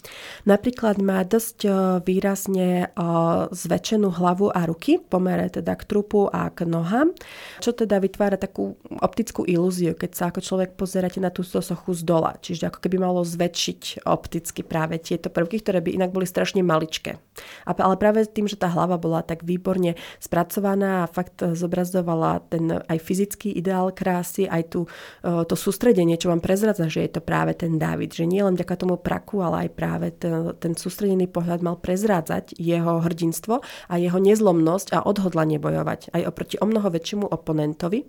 Napríklad 0.49 0.97
má 0.97 1.21
dosť 1.21 1.57
e, 1.61 1.71
výrazne 2.01 2.89
e, 2.89 3.05
zväčšenú 3.53 4.09
hlavu 4.09 4.49
a 4.49 4.65
ruky, 4.65 4.97
pomere 4.97 5.53
teda 5.53 5.77
k 5.77 5.85
trupu 5.85 6.33
a 6.33 6.49
k 6.49 6.65
nohám, 6.65 7.13
čo 7.61 7.77
teda 7.77 8.01
vytvára 8.01 8.41
takú 8.41 8.73
optickú 9.05 9.45
ilúziu, 9.45 9.93
keď 9.93 10.11
sa 10.17 10.23
ako 10.33 10.41
človek 10.41 10.73
pozeráte 10.73 11.21
na 11.21 11.29
tú 11.29 11.45
sochu 11.45 11.93
z 11.93 12.01
dola. 12.01 12.41
Čiže 12.41 12.73
ako 12.73 12.81
keby 12.81 12.97
malo 12.97 13.21
zväčšiť 13.21 14.09
optiku 14.09 14.30
opticky 14.31 14.63
práve 14.63 14.95
tieto 15.03 15.27
prvky, 15.27 15.59
ktoré 15.59 15.83
by 15.83 15.91
inak 15.91 16.15
boli 16.15 16.23
strašne 16.23 16.63
maličké. 16.63 17.19
Ale 17.67 17.99
práve 17.99 18.23
tým, 18.23 18.47
že 18.47 18.55
tá 18.55 18.71
hlava 18.71 18.95
bola 18.95 19.19
tak 19.19 19.43
výborne 19.43 19.99
spracovaná 20.23 21.03
a 21.03 21.11
fakt 21.11 21.43
zobrazovala 21.43 22.47
ten 22.47 22.79
aj 22.79 22.95
fyzický 23.03 23.51
ideál 23.51 23.91
krásy, 23.91 24.47
aj 24.47 24.71
tu, 24.71 24.87
e, 25.19 25.43
to 25.43 25.59
sústredenie, 25.59 26.15
čo 26.15 26.31
vám 26.31 26.39
prezradza, 26.39 26.87
že 26.87 27.03
je 27.03 27.19
to 27.19 27.19
práve 27.19 27.59
ten 27.59 27.75
David. 27.75 28.15
Že 28.15 28.31
nie 28.31 28.39
len 28.39 28.55
vďaka 28.55 28.79
tomu 28.79 28.95
praku, 28.95 29.43
ale 29.43 29.67
aj 29.67 29.69
práve 29.75 30.07
ten, 30.15 30.55
ten 30.55 30.79
sústredený 30.79 31.27
pohľad 31.27 31.59
mal 31.59 31.75
prezrádzať 31.75 32.55
jeho 32.55 33.03
hrdinstvo 33.03 33.59
a 33.91 33.93
jeho 33.99 34.15
nezlomnosť 34.15 34.95
a 34.95 35.03
odhodlanie 35.03 35.59
bojovať 35.59 36.15
aj 36.15 36.23
oproti 36.23 36.55
o 36.63 36.65
mnoho 36.71 36.87
väčšiemu 36.87 37.27
oponentovi 37.27 38.07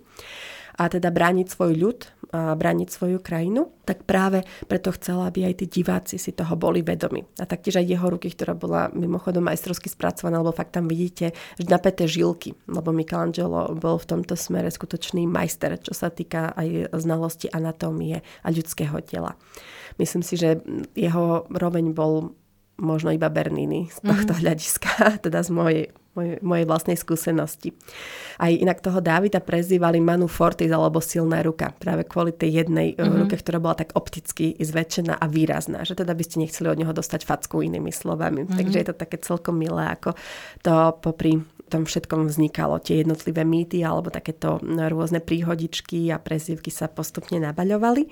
a 0.77 0.89
teda 0.89 1.13
brániť 1.13 1.47
svoj 1.53 1.71
ľud, 1.77 1.99
a 2.33 2.57
brániť 2.57 2.89
svoju 2.89 3.21
krajinu, 3.21 3.69
tak 3.85 4.09
práve 4.09 4.41
preto 4.65 4.89
chcela, 4.97 5.29
aby 5.29 5.45
aj 5.45 5.61
tí 5.61 5.65
diváci 5.69 6.17
si 6.17 6.33
toho 6.33 6.57
boli 6.57 6.81
vedomi. 6.81 7.21
A 7.37 7.45
taktiež 7.45 7.77
aj 7.77 7.85
jeho 7.85 8.07
ruky, 8.09 8.33
ktorá 8.33 8.57
bola 8.57 8.89
mimochodom 8.89 9.45
majstrovsky 9.45 9.85
spracovaná, 9.85 10.41
lebo 10.41 10.49
fakt 10.49 10.73
tam 10.73 10.89
vidíte 10.89 11.37
že 11.53 11.69
napäté 11.69 12.09
žilky, 12.09 12.57
lebo 12.65 12.89
Michelangelo 12.89 13.77
bol 13.77 14.01
v 14.01 14.09
tomto 14.09 14.33
smere 14.33 14.73
skutočný 14.73 15.29
majster, 15.29 15.77
čo 15.77 15.93
sa 15.93 16.09
týka 16.09 16.57
aj 16.57 16.97
znalosti 16.97 17.53
anatómie 17.53 18.25
a 18.41 18.47
ľudského 18.49 18.97
tela. 19.05 19.37
Myslím 20.01 20.25
si, 20.25 20.33
že 20.33 20.57
jeho 20.97 21.45
roveň 21.53 21.93
bol 21.93 22.33
možno 22.81 23.13
iba 23.13 23.29
Bernini 23.29 23.93
z 23.93 24.01
tohto 24.01 24.33
mm-hmm. 24.33 24.41
hľadiska, 24.41 24.91
teda 25.29 25.45
z 25.45 25.49
mojej 25.53 25.83
mojej, 26.13 26.37
mojej 26.41 26.65
vlastnej 26.65 26.97
skúsenosti. 26.97 27.73
Aj 28.37 28.49
inak 28.49 28.81
toho 28.81 29.01
Dávida 29.01 29.41
prezývali 29.41 30.01
Manu 30.01 30.29
Fortis 30.29 30.69
alebo 30.69 31.01
silná 31.01 31.41
ruka, 31.41 31.73
práve 31.75 32.05
kvôli 32.05 32.33
tej 32.33 32.65
jednej 32.65 32.93
mm-hmm. 32.93 33.19
ruke, 33.25 33.35
ktorá 33.37 33.57
bola 33.61 33.77
tak 33.77 33.93
opticky 33.97 34.57
zväčšená 34.57 35.17
a 35.17 35.25
výrazná, 35.27 35.85
že 35.85 35.97
teda 35.97 36.13
by 36.13 36.23
ste 36.23 36.41
nechceli 36.41 36.69
od 36.69 36.79
neho 36.79 36.93
dostať 36.93 37.25
facku 37.25 37.61
inými 37.61 37.89
slovami. 37.89 38.45
Mm-hmm. 38.45 38.57
Takže 38.57 38.77
je 38.79 38.87
to 38.87 38.95
také 38.95 39.17
celkom 39.21 39.57
milé, 39.57 39.89
ako 39.89 40.15
to 40.61 40.73
popri 41.01 41.41
tom 41.73 41.89
všetkom 41.89 42.29
vznikalo. 42.29 42.77
Tie 42.77 43.01
jednotlivé 43.01 43.41
mýty 43.41 43.81
alebo 43.81 44.13
takéto 44.13 44.61
rôzne 44.61 45.17
príhodičky 45.17 46.13
a 46.13 46.21
prezivky 46.21 46.69
sa 46.69 46.85
postupne 46.85 47.41
nabaľovali. 47.41 48.05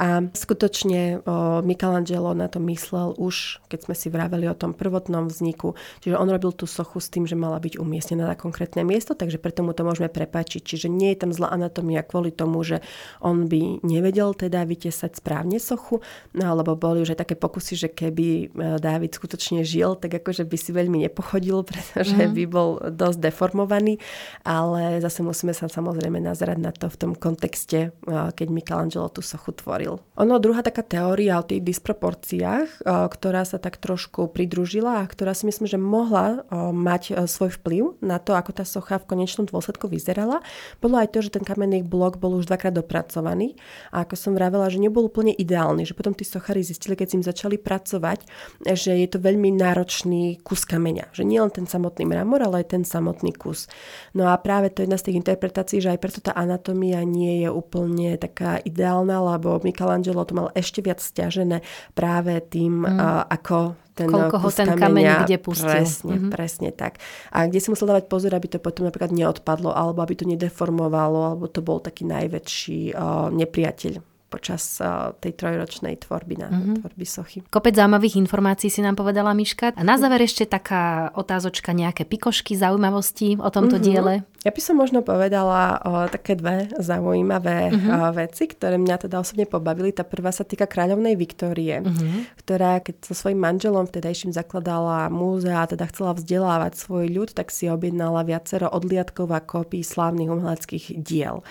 A 0.00 0.24
skutočne 0.32 1.20
o, 1.20 1.60
Michelangelo 1.60 2.32
na 2.32 2.48
to 2.48 2.56
myslel 2.72 3.12
už, 3.20 3.60
keď 3.68 3.84
sme 3.84 3.94
si 3.94 4.08
vraveli 4.08 4.48
o 4.48 4.56
tom 4.56 4.72
prvotnom 4.72 5.28
vzniku. 5.28 5.76
Čiže 6.00 6.16
on 6.16 6.32
robil 6.32 6.56
tú 6.56 6.64
sochu 6.64 7.04
s 7.04 7.12
tým, 7.12 7.28
že 7.28 7.36
mala 7.36 7.60
byť 7.60 7.76
umiestnená 7.76 8.24
na 8.24 8.32
konkrétne 8.32 8.80
miesto, 8.80 9.12
takže 9.12 9.36
preto 9.36 9.60
mu 9.60 9.76
to 9.76 9.84
môžeme 9.84 10.08
prepačiť. 10.08 10.64
Čiže 10.64 10.88
nie 10.88 11.12
je 11.12 11.20
tam 11.20 11.36
zlá 11.36 11.52
anatomia 11.52 12.00
kvôli 12.00 12.32
tomu, 12.32 12.64
že 12.64 12.80
on 13.20 13.44
by 13.44 13.84
nevedel 13.84 14.32
teda 14.32 14.64
vytesať 14.64 15.20
správne 15.20 15.60
sochu, 15.60 16.00
no, 16.32 16.44
alebo 16.48 16.80
boli 16.80 17.04
už 17.04 17.12
aj 17.12 17.28
také 17.28 17.36
pokusy, 17.36 17.76
že 17.76 17.88
keby 17.92 18.26
e, 18.26 18.44
Dávid 18.80 19.12
skutočne 19.12 19.68
žil, 19.68 20.00
tak 20.00 20.16
akože 20.16 20.48
by 20.48 20.56
si 20.56 20.72
veľmi 20.72 21.04
nepochodil, 21.04 21.60
pretože 21.68 22.16
mm. 22.16 22.32
by 22.32 22.44
bol 22.48 22.80
dosť 22.88 23.20
deformovaný, 23.20 24.00
ale 24.48 24.96
zase 25.04 25.20
musíme 25.20 25.52
sa 25.52 25.68
samozrejme 25.68 26.24
nazerať 26.24 26.56
na 26.56 26.72
to 26.72 26.88
v 26.88 26.96
tom 26.96 27.12
kontexte, 27.12 27.92
e, 27.92 28.16
keď 28.32 28.48
Michelangelo 28.48 29.12
tú 29.12 29.20
sochu 29.20 29.52
tvoril 29.52 29.89
hovoril. 29.90 30.06
Ono, 30.20 30.36
druhá 30.38 30.60
taká 30.62 30.84
teória 30.84 31.40
o 31.40 31.44
tých 31.46 31.64
disproporciách, 31.64 32.84
ktorá 32.86 33.42
sa 33.42 33.56
tak 33.58 33.80
trošku 33.80 34.28
pridružila 34.30 35.02
a 35.02 35.08
ktorá 35.08 35.32
si 35.32 35.48
myslím, 35.48 35.66
že 35.66 35.80
mohla 35.80 36.44
mať 36.52 37.24
svoj 37.24 37.56
vplyv 37.58 37.98
na 38.04 38.20
to, 38.20 38.36
ako 38.36 38.52
tá 38.52 38.64
socha 38.68 39.00
v 39.00 39.08
konečnom 39.08 39.48
dôsledku 39.48 39.88
vyzerala, 39.88 40.44
bolo 40.78 41.00
aj 41.00 41.16
to, 41.16 41.24
že 41.24 41.34
ten 41.34 41.42
kamenný 41.42 41.82
blok 41.82 42.20
bol 42.20 42.36
už 42.36 42.46
dvakrát 42.46 42.76
dopracovaný 42.76 43.56
a 43.90 44.04
ako 44.04 44.14
som 44.14 44.32
vravela, 44.36 44.68
že 44.68 44.76
nebol 44.76 45.08
úplne 45.08 45.32
ideálny, 45.32 45.88
že 45.88 45.96
potom 45.96 46.12
tí 46.12 46.28
sochári 46.28 46.60
zistili, 46.60 46.94
keď 46.94 47.06
s 47.08 47.14
ním 47.16 47.24
začali 47.24 47.56
pracovať, 47.56 48.28
že 48.76 48.92
je 48.92 49.08
to 49.08 49.18
veľmi 49.18 49.56
náročný 49.56 50.38
kus 50.44 50.68
kameňa. 50.68 51.16
Že 51.16 51.22
nie 51.24 51.40
len 51.40 51.48
ten 51.48 51.64
samotný 51.64 52.04
mramor, 52.04 52.44
ale 52.44 52.60
aj 52.60 52.76
ten 52.76 52.84
samotný 52.84 53.32
kus. 53.32 53.72
No 54.12 54.28
a 54.28 54.36
práve 54.36 54.68
to 54.68 54.84
je 54.84 54.86
jedna 54.90 55.00
z 55.00 55.06
tých 55.08 55.18
interpretácií, 55.24 55.78
že 55.80 55.96
aj 55.96 56.00
preto 56.04 56.20
tá 56.20 56.36
anatomia 56.36 57.00
nie 57.08 57.40
je 57.40 57.48
úplne 57.48 58.20
taká 58.20 58.60
ideálna, 58.60 59.16
lebo 59.36 59.56
my 59.64 59.69
Michelangelo 59.70 60.26
to 60.26 60.34
mal 60.34 60.48
ešte 60.58 60.82
viac 60.82 60.98
stiažené 60.98 61.62
práve 61.94 62.34
tým, 62.50 62.82
mm. 62.82 62.98
uh, 62.98 63.22
ako 63.30 63.78
ten 63.94 64.08
Koľko 64.08 64.36
ho 64.40 64.48
ten 64.48 64.68
kameň 64.74 65.28
kde 65.28 65.36
pustil. 65.36 65.68
Presne, 65.68 66.14
mm-hmm. 66.16 66.32
presne 66.32 66.68
tak. 66.72 66.98
A 67.30 67.44
kde 67.46 67.60
si 67.60 67.68
musel 67.68 67.86
dávať 67.90 68.08
pozor, 68.08 68.32
aby 68.32 68.48
to 68.48 68.56
potom 68.56 68.88
napríklad 68.88 69.12
neodpadlo, 69.12 69.76
alebo 69.76 70.00
aby 70.00 70.16
to 70.16 70.24
nedeformovalo, 70.24 71.36
alebo 71.36 71.44
to 71.52 71.60
bol 71.60 71.78
taký 71.84 72.08
najväčší 72.08 72.96
uh, 72.96 73.28
nepriateľ 73.28 74.09
počas 74.30 74.78
uh, 74.78 75.10
tej 75.18 75.34
trojročnej 75.34 75.98
tvorby 76.06 76.38
na 76.38 76.48
mm-hmm. 76.48 76.74
tvorby 76.78 77.06
sochy. 77.06 77.38
Kopec 77.50 77.74
zaujímavých 77.74 78.16
informácií 78.22 78.70
si 78.70 78.78
nám 78.78 78.94
povedala 78.94 79.34
Miška. 79.34 79.74
A 79.74 79.82
na 79.82 79.98
záver 79.98 80.22
ešte 80.22 80.46
taká 80.46 81.10
otázočka, 81.18 81.74
nejaké 81.74 82.06
pikošky, 82.06 82.54
zaujímavosti 82.54 83.42
o 83.42 83.50
tomto 83.50 83.76
mm-hmm. 83.76 83.84
diele? 83.90 84.14
Ja 84.40 84.56
by 84.56 84.60
som 84.64 84.80
možno 84.80 85.04
povedala 85.04 85.76
o 85.84 86.08
také 86.08 86.32
dve 86.32 86.72
zaujímavé 86.80 87.76
uh-huh. 87.76 88.08
veci, 88.16 88.48
ktoré 88.48 88.80
mňa 88.80 89.04
teda 89.04 89.20
osobne 89.20 89.44
pobavili. 89.44 89.92
Tá 89.92 90.00
prvá 90.00 90.32
sa 90.32 90.48
týka 90.48 90.64
kráľovnej 90.64 91.12
Viktórie, 91.12 91.84
uh-huh. 91.84 92.24
ktorá 92.40 92.80
keď 92.80 93.04
so 93.04 93.12
svojím 93.12 93.44
manželom 93.44 93.84
vtedajším 93.84 94.32
zakladala 94.32 95.12
múzea 95.12 95.60
a 95.60 95.68
teda 95.68 95.84
chcela 95.92 96.16
vzdelávať 96.16 96.72
svoj 96.72 97.12
ľud, 97.12 97.36
tak 97.36 97.52
si 97.52 97.68
objednala 97.68 98.24
viacero 98.24 98.72
odliadkov 98.72 99.28
a 99.28 99.44
kópií 99.44 99.84
slávnych 99.84 100.32
umeleckých 100.32 100.96
diel. 100.96 101.44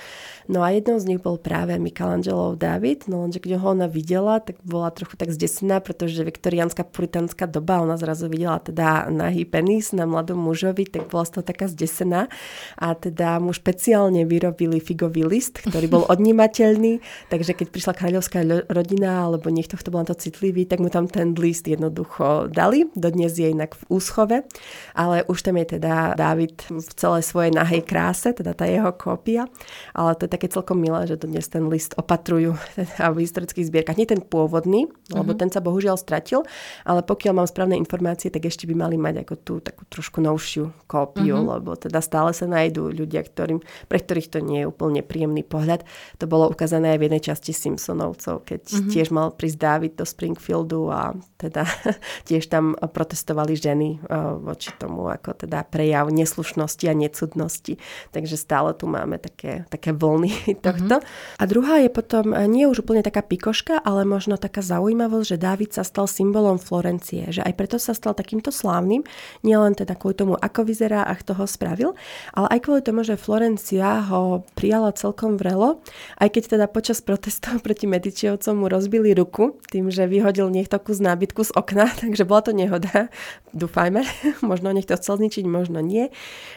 No 0.50 0.66
a 0.66 0.74
jednou 0.74 0.98
z 0.98 1.14
nich 1.14 1.22
bol 1.22 1.38
práve 1.38 1.78
Michelangelov 1.78 2.58
David, 2.70 3.10
no 3.10 3.26
lenže 3.26 3.42
keď 3.42 3.58
ho 3.58 3.74
ona 3.74 3.90
videla, 3.90 4.38
tak 4.38 4.62
bola 4.62 4.94
trochu 4.94 5.18
tak 5.18 5.34
zdesená, 5.34 5.82
pretože 5.82 6.22
viktoriánska 6.22 6.86
puritánska 6.86 7.50
doba, 7.50 7.82
ona 7.82 7.98
zrazu 7.98 8.30
videla 8.30 8.62
teda 8.62 9.10
nahý 9.10 9.42
penis 9.50 9.90
na 9.90 10.06
mladom 10.06 10.38
mužovi, 10.38 10.86
tak 10.86 11.10
bola 11.10 11.26
z 11.26 11.34
toho 11.34 11.44
taká 11.50 11.66
zdesená. 11.66 12.30
A 12.78 12.94
teda 12.94 13.42
mu 13.42 13.50
špeciálne 13.50 14.22
vyrobili 14.30 14.78
figový 14.78 15.26
list, 15.26 15.66
ktorý 15.66 15.90
bol 15.90 16.04
odnímateľný, 16.14 17.02
takže 17.34 17.58
keď 17.58 17.68
prišla 17.74 17.94
kráľovská 17.98 18.40
rodina 18.70 19.26
alebo 19.26 19.50
niekto, 19.50 19.74
kto 19.74 19.90
bol 19.90 20.06
na 20.06 20.14
to 20.14 20.22
citlivý, 20.22 20.70
tak 20.70 20.78
mu 20.78 20.94
tam 20.94 21.10
ten 21.10 21.34
list 21.34 21.66
jednoducho 21.66 22.54
dali. 22.54 22.86
Dodnes 22.94 23.34
je 23.34 23.50
inak 23.50 23.74
v 23.74 23.98
úschove, 23.98 24.46
ale 24.94 25.26
už 25.26 25.42
tam 25.42 25.58
je 25.58 25.82
teda 25.82 26.14
David 26.14 26.70
v 26.70 26.92
celej 26.94 27.26
svojej 27.26 27.50
nahej 27.50 27.82
kráse, 27.82 28.30
teda 28.30 28.54
tá 28.54 28.70
jeho 28.70 28.94
kópia, 28.94 29.50
ale 29.98 30.14
to 30.14 30.30
je 30.30 30.34
také 30.38 30.52
celkom 30.54 30.78
milé, 30.78 31.10
že 31.10 31.18
dodnes 31.18 31.50
ten 31.50 31.66
list 31.66 31.98
opatrujú 31.98 32.59
teda 32.76 33.12
v 33.12 33.24
historických 33.24 33.68
zbierkach. 33.68 33.98
Nie 34.00 34.10
ten 34.10 34.22
pôvodný, 34.22 34.88
lebo 35.10 35.32
uh-huh. 35.34 35.40
ten 35.40 35.50
sa 35.50 35.64
bohužiaľ 35.64 35.96
stratil, 35.98 36.44
ale 36.84 37.02
pokiaľ 37.02 37.34
mám 37.44 37.48
správne 37.50 37.80
informácie, 37.80 38.30
tak 38.30 38.46
ešte 38.46 38.68
by 38.70 38.76
mali 38.76 38.96
mať 39.00 39.26
ako 39.26 39.34
tú 39.42 39.54
takú 39.64 39.84
trošku 39.88 40.20
novšiu 40.20 40.88
kópiu, 40.90 41.40
uh-huh. 41.40 41.58
lebo 41.58 41.74
teda 41.80 42.04
stále 42.04 42.36
sa 42.36 42.46
nájdú 42.46 42.92
ľudia, 42.92 43.24
ktorým, 43.24 43.64
pre 43.88 44.00
ktorých 44.02 44.30
to 44.30 44.40
nie 44.44 44.64
je 44.64 44.70
úplne 44.70 45.02
príjemný 45.06 45.42
pohľad. 45.46 45.88
To 46.20 46.26
bolo 46.28 46.52
ukázané 46.52 46.96
aj 46.96 47.00
v 47.00 47.06
jednej 47.10 47.24
časti 47.24 47.52
Simpsonovcov, 47.56 48.44
keď 48.44 48.62
uh-huh. 48.68 48.90
tiež 48.92 49.10
mal 49.10 49.32
prísť 49.34 49.58
David 49.58 49.94
do 49.98 50.06
Springfieldu 50.06 50.92
a 50.92 51.16
teda 51.40 51.64
tiež 52.30 52.52
tam 52.52 52.76
protestovali 52.76 53.56
ženy 53.56 54.04
uh, 54.04 54.36
voči 54.40 54.76
tomu, 54.76 55.08
ako 55.08 55.48
teda 55.48 55.64
prejav 55.68 56.12
neslušnosti 56.12 56.86
a 56.90 56.94
necudnosti. 56.98 57.80
Takže 58.12 58.36
stále 58.36 58.76
tu 58.76 58.90
máme 58.90 59.22
také, 59.22 59.64
také 59.72 59.96
vlny 59.96 60.32
tohto. 60.66 61.00
Uh-huh. 61.00 61.38
A 61.40 61.44
druhá 61.46 61.80
je 61.80 61.90
potom 61.90 62.32
e, 62.34 62.49
nie 62.50 62.66
už 62.66 62.82
úplne 62.82 63.06
taká 63.06 63.22
pikoška, 63.22 63.78
ale 63.78 64.04
možno 64.10 64.36
taká 64.42 64.66
zaujímavosť, 64.66 65.26
že 65.30 65.38
Dávid 65.38 65.70
sa 65.72 65.86
stal 65.86 66.10
symbolom 66.10 66.58
Florencie, 66.58 67.30
že 67.30 67.46
aj 67.46 67.54
preto 67.54 67.78
sa 67.78 67.94
stal 67.94 68.18
takýmto 68.18 68.50
slávnym, 68.50 69.06
nielen 69.46 69.78
teda 69.78 69.94
kvôli 69.94 70.18
tomu, 70.18 70.34
ako 70.34 70.66
vyzerá 70.66 71.06
a 71.06 71.14
kto 71.14 71.38
ho 71.38 71.46
spravil, 71.46 71.94
ale 72.34 72.58
aj 72.58 72.60
kvôli 72.66 72.82
tomu, 72.82 73.06
že 73.06 73.22
Florencia 73.22 74.02
ho 74.10 74.42
prijala 74.58 74.90
celkom 74.98 75.38
vrelo, 75.38 75.86
aj 76.18 76.34
keď 76.34 76.58
teda 76.58 76.66
počas 76.66 77.06
protestov 77.06 77.62
proti 77.66 77.86
Medičiovcom 77.86 78.58
mu 78.58 78.66
rozbili 78.66 79.14
ruku 79.14 79.62
tým, 79.70 79.94
že 79.94 80.10
vyhodil 80.10 80.50
niekto 80.50 80.82
kus 80.82 80.98
nábytku 80.98 81.46
z 81.46 81.54
okna, 81.54 81.86
takže 82.02 82.26
bola 82.26 82.42
to 82.42 82.52
nehoda, 82.58 83.14
dúfajme, 83.54 84.02
možno 84.50 84.74
niekto 84.74 84.98
chcel 84.98 85.22
zničiť, 85.22 85.46
možno 85.46 85.86
nie, 85.86 86.10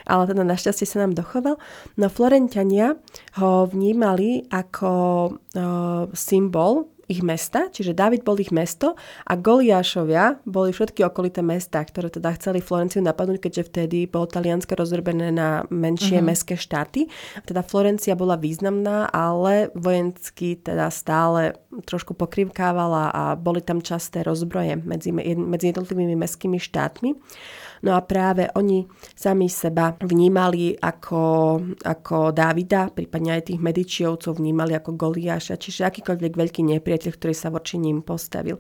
ale 0.09 0.25
teda 0.25 0.43
našťastie 0.49 0.89
sa 0.89 1.05
nám 1.05 1.13
dochoval. 1.13 1.61
No 2.01 2.07
Florentiania 2.09 2.97
ho 3.37 3.69
vnímali 3.69 4.47
ako 4.49 4.91
uh, 5.35 5.82
symbol 6.13 6.93
ich 7.11 7.21
mesta, 7.21 7.69
čiže 7.69 7.93
David 7.93 8.25
bol 8.25 8.41
ich 8.41 8.55
mesto 8.55 8.97
a 9.29 9.37
Goliášovia 9.37 10.41
boli 10.49 10.73
všetky 10.73 11.05
okolité 11.05 11.45
mesta, 11.45 11.85
ktoré 11.85 12.09
teda 12.09 12.33
chceli 12.39 12.65
Florenciu 12.65 13.05
napadnúť, 13.05 13.43
keďže 13.43 13.69
vtedy 13.69 13.99
bolo 14.09 14.31
Taliansko 14.31 14.73
rozrobené 14.73 15.29
na 15.29 15.69
menšie 15.69 16.23
uh-huh. 16.23 16.29
mestské 16.33 16.55
štáty. 16.57 17.13
Teda 17.45 17.61
Florencia 17.61 18.17
bola 18.17 18.41
významná, 18.41 19.13
ale 19.13 19.69
vojensky 19.77 20.57
teda 20.57 20.89
stále 20.89 21.59
trošku 21.85 22.17
pokrivkávala 22.17 23.13
a 23.13 23.23
boli 23.37 23.61
tam 23.61 23.85
časté 23.85 24.25
rozbroje 24.25 24.81
medzi, 24.81 25.13
medzi 25.37 25.75
jednotlivými 25.75 26.17
mestskými 26.17 26.57
štátmi. 26.57 27.19
No 27.83 27.99
a 27.99 28.01
práve 28.07 28.47
oni 28.55 28.87
sami 29.11 29.51
seba 29.51 29.91
vnímali 29.99 30.79
ako, 30.79 31.23
ako 31.83 32.31
Dávida, 32.31 32.95
prípadne 32.95 33.35
aj 33.35 33.51
tých 33.51 33.61
Medičiovcov 33.61 34.39
vnímali 34.39 34.79
ako 34.79 34.95
Goliáša, 34.95 35.59
čiže 35.59 35.91
akýkoľvek 35.91 36.33
veľký 36.39 36.63
nepriateľ, 36.63 37.11
ktorý 37.11 37.35
sa 37.35 37.51
voči 37.51 37.83
ním 37.83 38.07
postavil. 38.07 38.55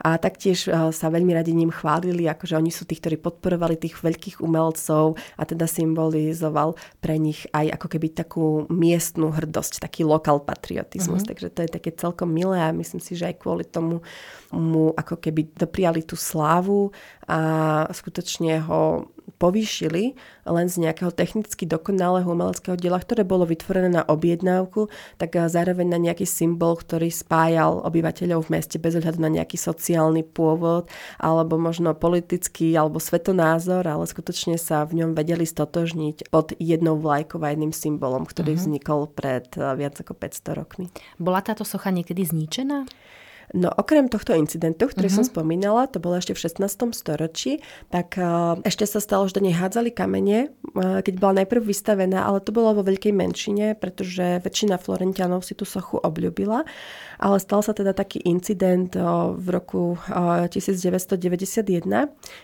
A 0.00 0.16
taktiež 0.16 0.66
eh, 0.66 0.74
sa 0.90 1.06
veľmi 1.12 1.32
radi 1.36 1.52
ním 1.52 1.72
chválili, 1.72 2.26
akože 2.26 2.56
oni 2.56 2.72
sú 2.72 2.88
tí, 2.88 2.96
ktorí 2.96 3.20
podporovali 3.20 3.76
tých 3.76 4.00
veľkých 4.00 4.40
umelcov 4.40 5.20
a 5.36 5.42
teda 5.44 5.68
symbolizoval 5.68 6.74
pre 6.98 7.20
nich 7.20 7.44
aj 7.52 7.76
ako 7.76 7.86
keby 7.96 8.08
takú 8.16 8.44
miestnú 8.72 9.30
hrdosť, 9.30 9.84
taký 9.84 10.08
lokal 10.08 10.40
patriotizmus. 10.40 11.22
Uh-huh. 11.22 11.30
Takže 11.36 11.48
to 11.52 11.60
je 11.64 11.70
také 11.70 11.90
celkom 11.92 12.32
milé 12.32 12.58
a 12.58 12.72
myslím 12.72 13.00
si, 13.00 13.14
že 13.14 13.28
aj 13.28 13.36
kvôli 13.40 13.68
tomu 13.68 14.00
mu 14.50 14.90
ako 14.96 15.20
keby 15.20 15.54
dopriali 15.54 16.02
tú 16.02 16.18
slávu 16.18 16.90
a 17.30 17.86
skutočne 17.94 18.58
ho 18.66 19.06
povýšili 19.38 20.18
len 20.42 20.66
z 20.66 20.82
nejakého 20.82 21.14
technicky 21.14 21.64
dokonalého 21.64 22.26
umeleckého 22.26 22.74
diela, 22.74 22.98
ktoré 22.98 23.22
bolo 23.22 23.46
vytvorené 23.46 23.88
na 23.88 24.02
objednávku, 24.02 24.90
tak 25.16 25.38
zároveň 25.38 25.86
na 25.86 25.98
nejaký 26.02 26.26
symbol, 26.26 26.74
ktorý 26.74 27.08
spájal 27.08 27.80
obyvateľov 27.86 28.50
v 28.50 28.58
meste 28.58 28.76
bez 28.82 28.98
ohľadu 28.98 29.22
na 29.22 29.30
nejaký 29.30 29.54
sociálny 29.54 29.89
pôvod 30.26 30.90
alebo 31.16 31.56
možno 31.56 31.96
politický 31.96 32.76
alebo 32.76 33.00
svetonázor, 33.00 33.86
ale 33.88 34.04
skutočne 34.04 34.60
sa 34.60 34.84
v 34.86 35.02
ňom 35.02 35.10
vedeli 35.16 35.48
stotožniť 35.48 36.30
pod 36.30 36.54
jednou 36.60 37.00
vlajkou 37.00 37.40
a 37.40 37.50
jedným 37.50 37.74
symbolom, 37.74 38.28
ktorý 38.28 38.54
uh-huh. 38.54 38.62
vznikol 38.62 39.00
pred 39.10 39.48
viac 39.56 39.96
ako 39.98 40.12
500 40.14 40.60
rokmi. 40.60 40.86
Bola 41.16 41.40
táto 41.40 41.64
socha 41.66 41.90
niekedy 41.90 42.22
zničená? 42.22 42.86
No 43.50 43.66
okrem 43.74 44.06
tohto 44.06 44.30
incidentu, 44.38 44.86
ktorý 44.86 45.10
uh-huh. 45.10 45.26
som 45.26 45.26
spomínala, 45.26 45.90
to 45.90 45.98
bolo 45.98 46.14
ešte 46.14 46.38
v 46.38 46.42
16. 46.46 46.94
storočí, 46.94 47.58
tak 47.90 48.14
uh, 48.14 48.62
ešte 48.62 48.86
sa 48.86 49.02
stalo, 49.02 49.26
že 49.26 49.42
do 49.42 49.42
nej 49.42 49.58
hádzali 49.58 49.90
kamene, 49.90 50.54
uh, 50.78 51.02
keď 51.02 51.14
bola 51.18 51.42
najprv 51.42 51.66
vystavená, 51.66 52.22
ale 52.22 52.38
to 52.38 52.54
bolo 52.54 52.78
vo 52.78 52.86
veľkej 52.86 53.10
menšine, 53.10 53.74
pretože 53.74 54.38
väčšina 54.46 54.78
Florentianov 54.78 55.42
si 55.42 55.58
tú 55.58 55.66
sochu 55.66 55.98
obľúbila. 55.98 56.62
Ale 57.20 57.36
stal 57.36 57.60
sa 57.60 57.76
teda 57.76 57.92
taký 57.92 58.24
incident 58.24 58.96
v 59.36 59.46
roku 59.52 60.00
uh, 60.08 60.48
1991, 60.48 61.84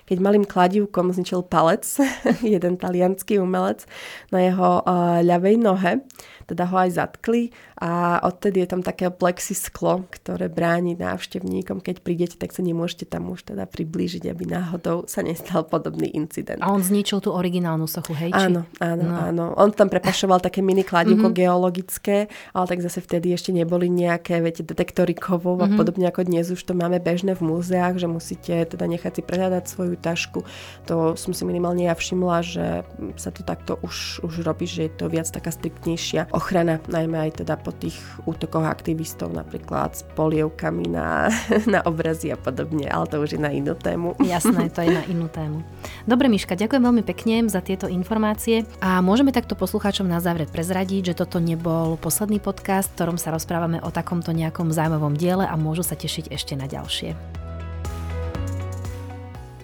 keď 0.04 0.16
malým 0.20 0.44
kladívkom 0.44 1.16
zničil 1.16 1.48
palec 1.48 1.88
jeden 2.44 2.76
talianský 2.76 3.40
umelec 3.40 3.88
na 4.28 4.44
jeho 4.44 4.84
ľavej 5.24 5.56
nohe 5.56 6.04
teda 6.46 6.70
ho 6.70 6.76
aj 6.78 6.90
zatkli 6.94 7.50
a 7.82 8.22
odtedy 8.22 8.62
je 8.64 8.68
tam 8.70 8.80
také 8.80 9.10
plexisklo, 9.10 10.06
ktoré 10.08 10.46
bráni 10.46 10.94
návštevníkom. 10.94 11.82
Keď 11.82 11.96
prídete, 12.00 12.36
tak 12.38 12.54
sa 12.54 12.62
nemôžete 12.62 13.04
tam 13.04 13.28
už 13.34 13.52
teda 13.52 13.66
priblížiť, 13.66 14.30
aby 14.30 14.46
náhodou 14.46 15.04
sa 15.10 15.26
nestal 15.26 15.66
podobný 15.66 16.14
incident. 16.14 16.62
A 16.62 16.70
on 16.70 16.80
zničil 16.80 17.18
tú 17.20 17.34
originálnu 17.34 17.90
sochu, 17.90 18.14
hej? 18.14 18.30
Či? 18.32 18.46
Áno, 18.46 18.64
áno, 18.78 19.04
no. 19.04 19.14
áno. 19.18 19.44
On 19.58 19.68
tam 19.74 19.90
prepašoval 19.90 20.38
také 20.38 20.62
mini 20.62 20.86
kladivko 20.86 21.28
mm-hmm. 21.28 21.42
geologické, 21.42 22.16
ale 22.54 22.64
tak 22.70 22.78
zase 22.80 23.02
vtedy 23.02 23.34
ešte 23.34 23.50
neboli 23.50 23.90
nejaké, 23.90 24.38
viete, 24.38 24.62
detektory 24.66 25.14
kovov 25.14 25.62
a 25.62 25.70
mm-hmm. 25.70 25.78
podobne 25.78 26.06
ako 26.10 26.26
dnes 26.26 26.50
už 26.50 26.60
to 26.60 26.74
máme 26.74 26.98
bežné 26.98 27.38
v 27.38 27.46
múzeách, 27.46 28.02
že 28.02 28.10
musíte 28.10 28.54
teda 28.66 28.84
nechať 28.90 29.18
si 29.18 29.22
prehľadať 29.22 29.64
svoju 29.64 29.94
tašku. 29.96 30.42
To 30.90 31.14
som 31.14 31.30
si 31.30 31.42
minimálne 31.46 31.86
ja 31.86 31.94
všimla, 31.94 32.38
že 32.42 32.66
sa 33.14 33.30
to 33.30 33.46
takto 33.46 33.78
už, 33.86 34.26
už 34.26 34.42
robí, 34.42 34.66
že 34.66 34.90
je 34.90 34.92
to 34.98 35.06
viac 35.06 35.30
taká 35.30 35.54
striktnejšia 35.54 36.34
ochrana, 36.34 36.82
najmä 36.90 37.30
aj 37.30 37.46
teda 37.46 37.54
po 37.56 37.70
tých 37.70 37.96
útokoch 38.26 38.66
aktivistov, 38.66 39.30
napríklad 39.30 39.94
s 39.94 40.02
polievkami 40.18 40.90
na, 40.90 41.30
na 41.74 41.80
obrazy 41.86 42.34
a 42.34 42.38
podobne, 42.38 42.90
ale 42.90 43.06
to 43.06 43.22
už 43.22 43.38
je 43.38 43.40
na 43.40 43.54
inú 43.54 43.78
tému. 43.78 44.18
Jasné, 44.18 44.68
to 44.74 44.82
je 44.82 44.90
na 44.90 45.02
inú 45.12 45.30
tému. 45.30 45.62
Dobre, 46.06 46.30
Miška, 46.30 46.54
ďakujem 46.54 46.86
veľmi 46.86 47.02
pekne 47.02 47.50
za 47.50 47.58
tieto 47.58 47.90
informácie 47.90 48.62
a 48.78 49.02
môžeme 49.02 49.34
takto 49.34 49.58
poslucháčom 49.58 50.06
na 50.06 50.22
záver 50.22 50.46
prezradiť, 50.46 51.10
že 51.10 51.18
toto 51.18 51.42
nebol 51.42 51.98
posledný 51.98 52.38
podcast, 52.38 52.94
v 52.94 53.02
ktorom 53.02 53.18
sa 53.18 53.34
rozprávame 53.34 53.82
o 53.82 53.90
takomto 53.90 54.30
nejakom 54.30 54.70
zaujímavom 54.70 55.18
diele 55.18 55.42
a 55.42 55.58
môžu 55.58 55.82
sa 55.82 55.98
tešiť 55.98 56.30
ešte 56.30 56.54
na 56.54 56.70
ďalšie. 56.70 57.18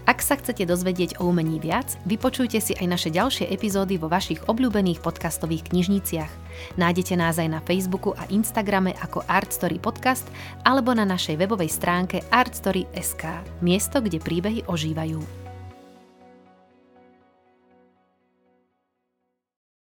Ak 0.02 0.18
sa 0.18 0.34
chcete 0.34 0.66
dozvedieť 0.66 1.22
o 1.22 1.30
umení 1.30 1.62
viac, 1.62 1.94
vypočujte 2.10 2.58
si 2.58 2.74
aj 2.74 2.90
naše 2.90 3.14
ďalšie 3.14 3.46
epizódy 3.46 3.94
vo 3.94 4.10
vašich 4.10 4.42
obľúbených 4.50 4.98
podcastových 4.98 5.70
knižniciach. 5.70 6.32
Nájdete 6.74 7.14
nás 7.14 7.38
aj 7.38 7.54
na 7.54 7.62
Facebooku 7.62 8.18
a 8.18 8.26
Instagrame 8.34 8.98
ako 8.98 9.22
Art 9.30 9.54
Story 9.54 9.78
Podcast 9.78 10.26
alebo 10.66 10.90
na 10.90 11.06
našej 11.06 11.38
webovej 11.38 11.70
stránke 11.70 12.26
artstory.sk, 12.34 13.46
miesto, 13.62 14.02
kde 14.02 14.18
príbehy 14.18 14.66
ožívajú. 14.66 15.51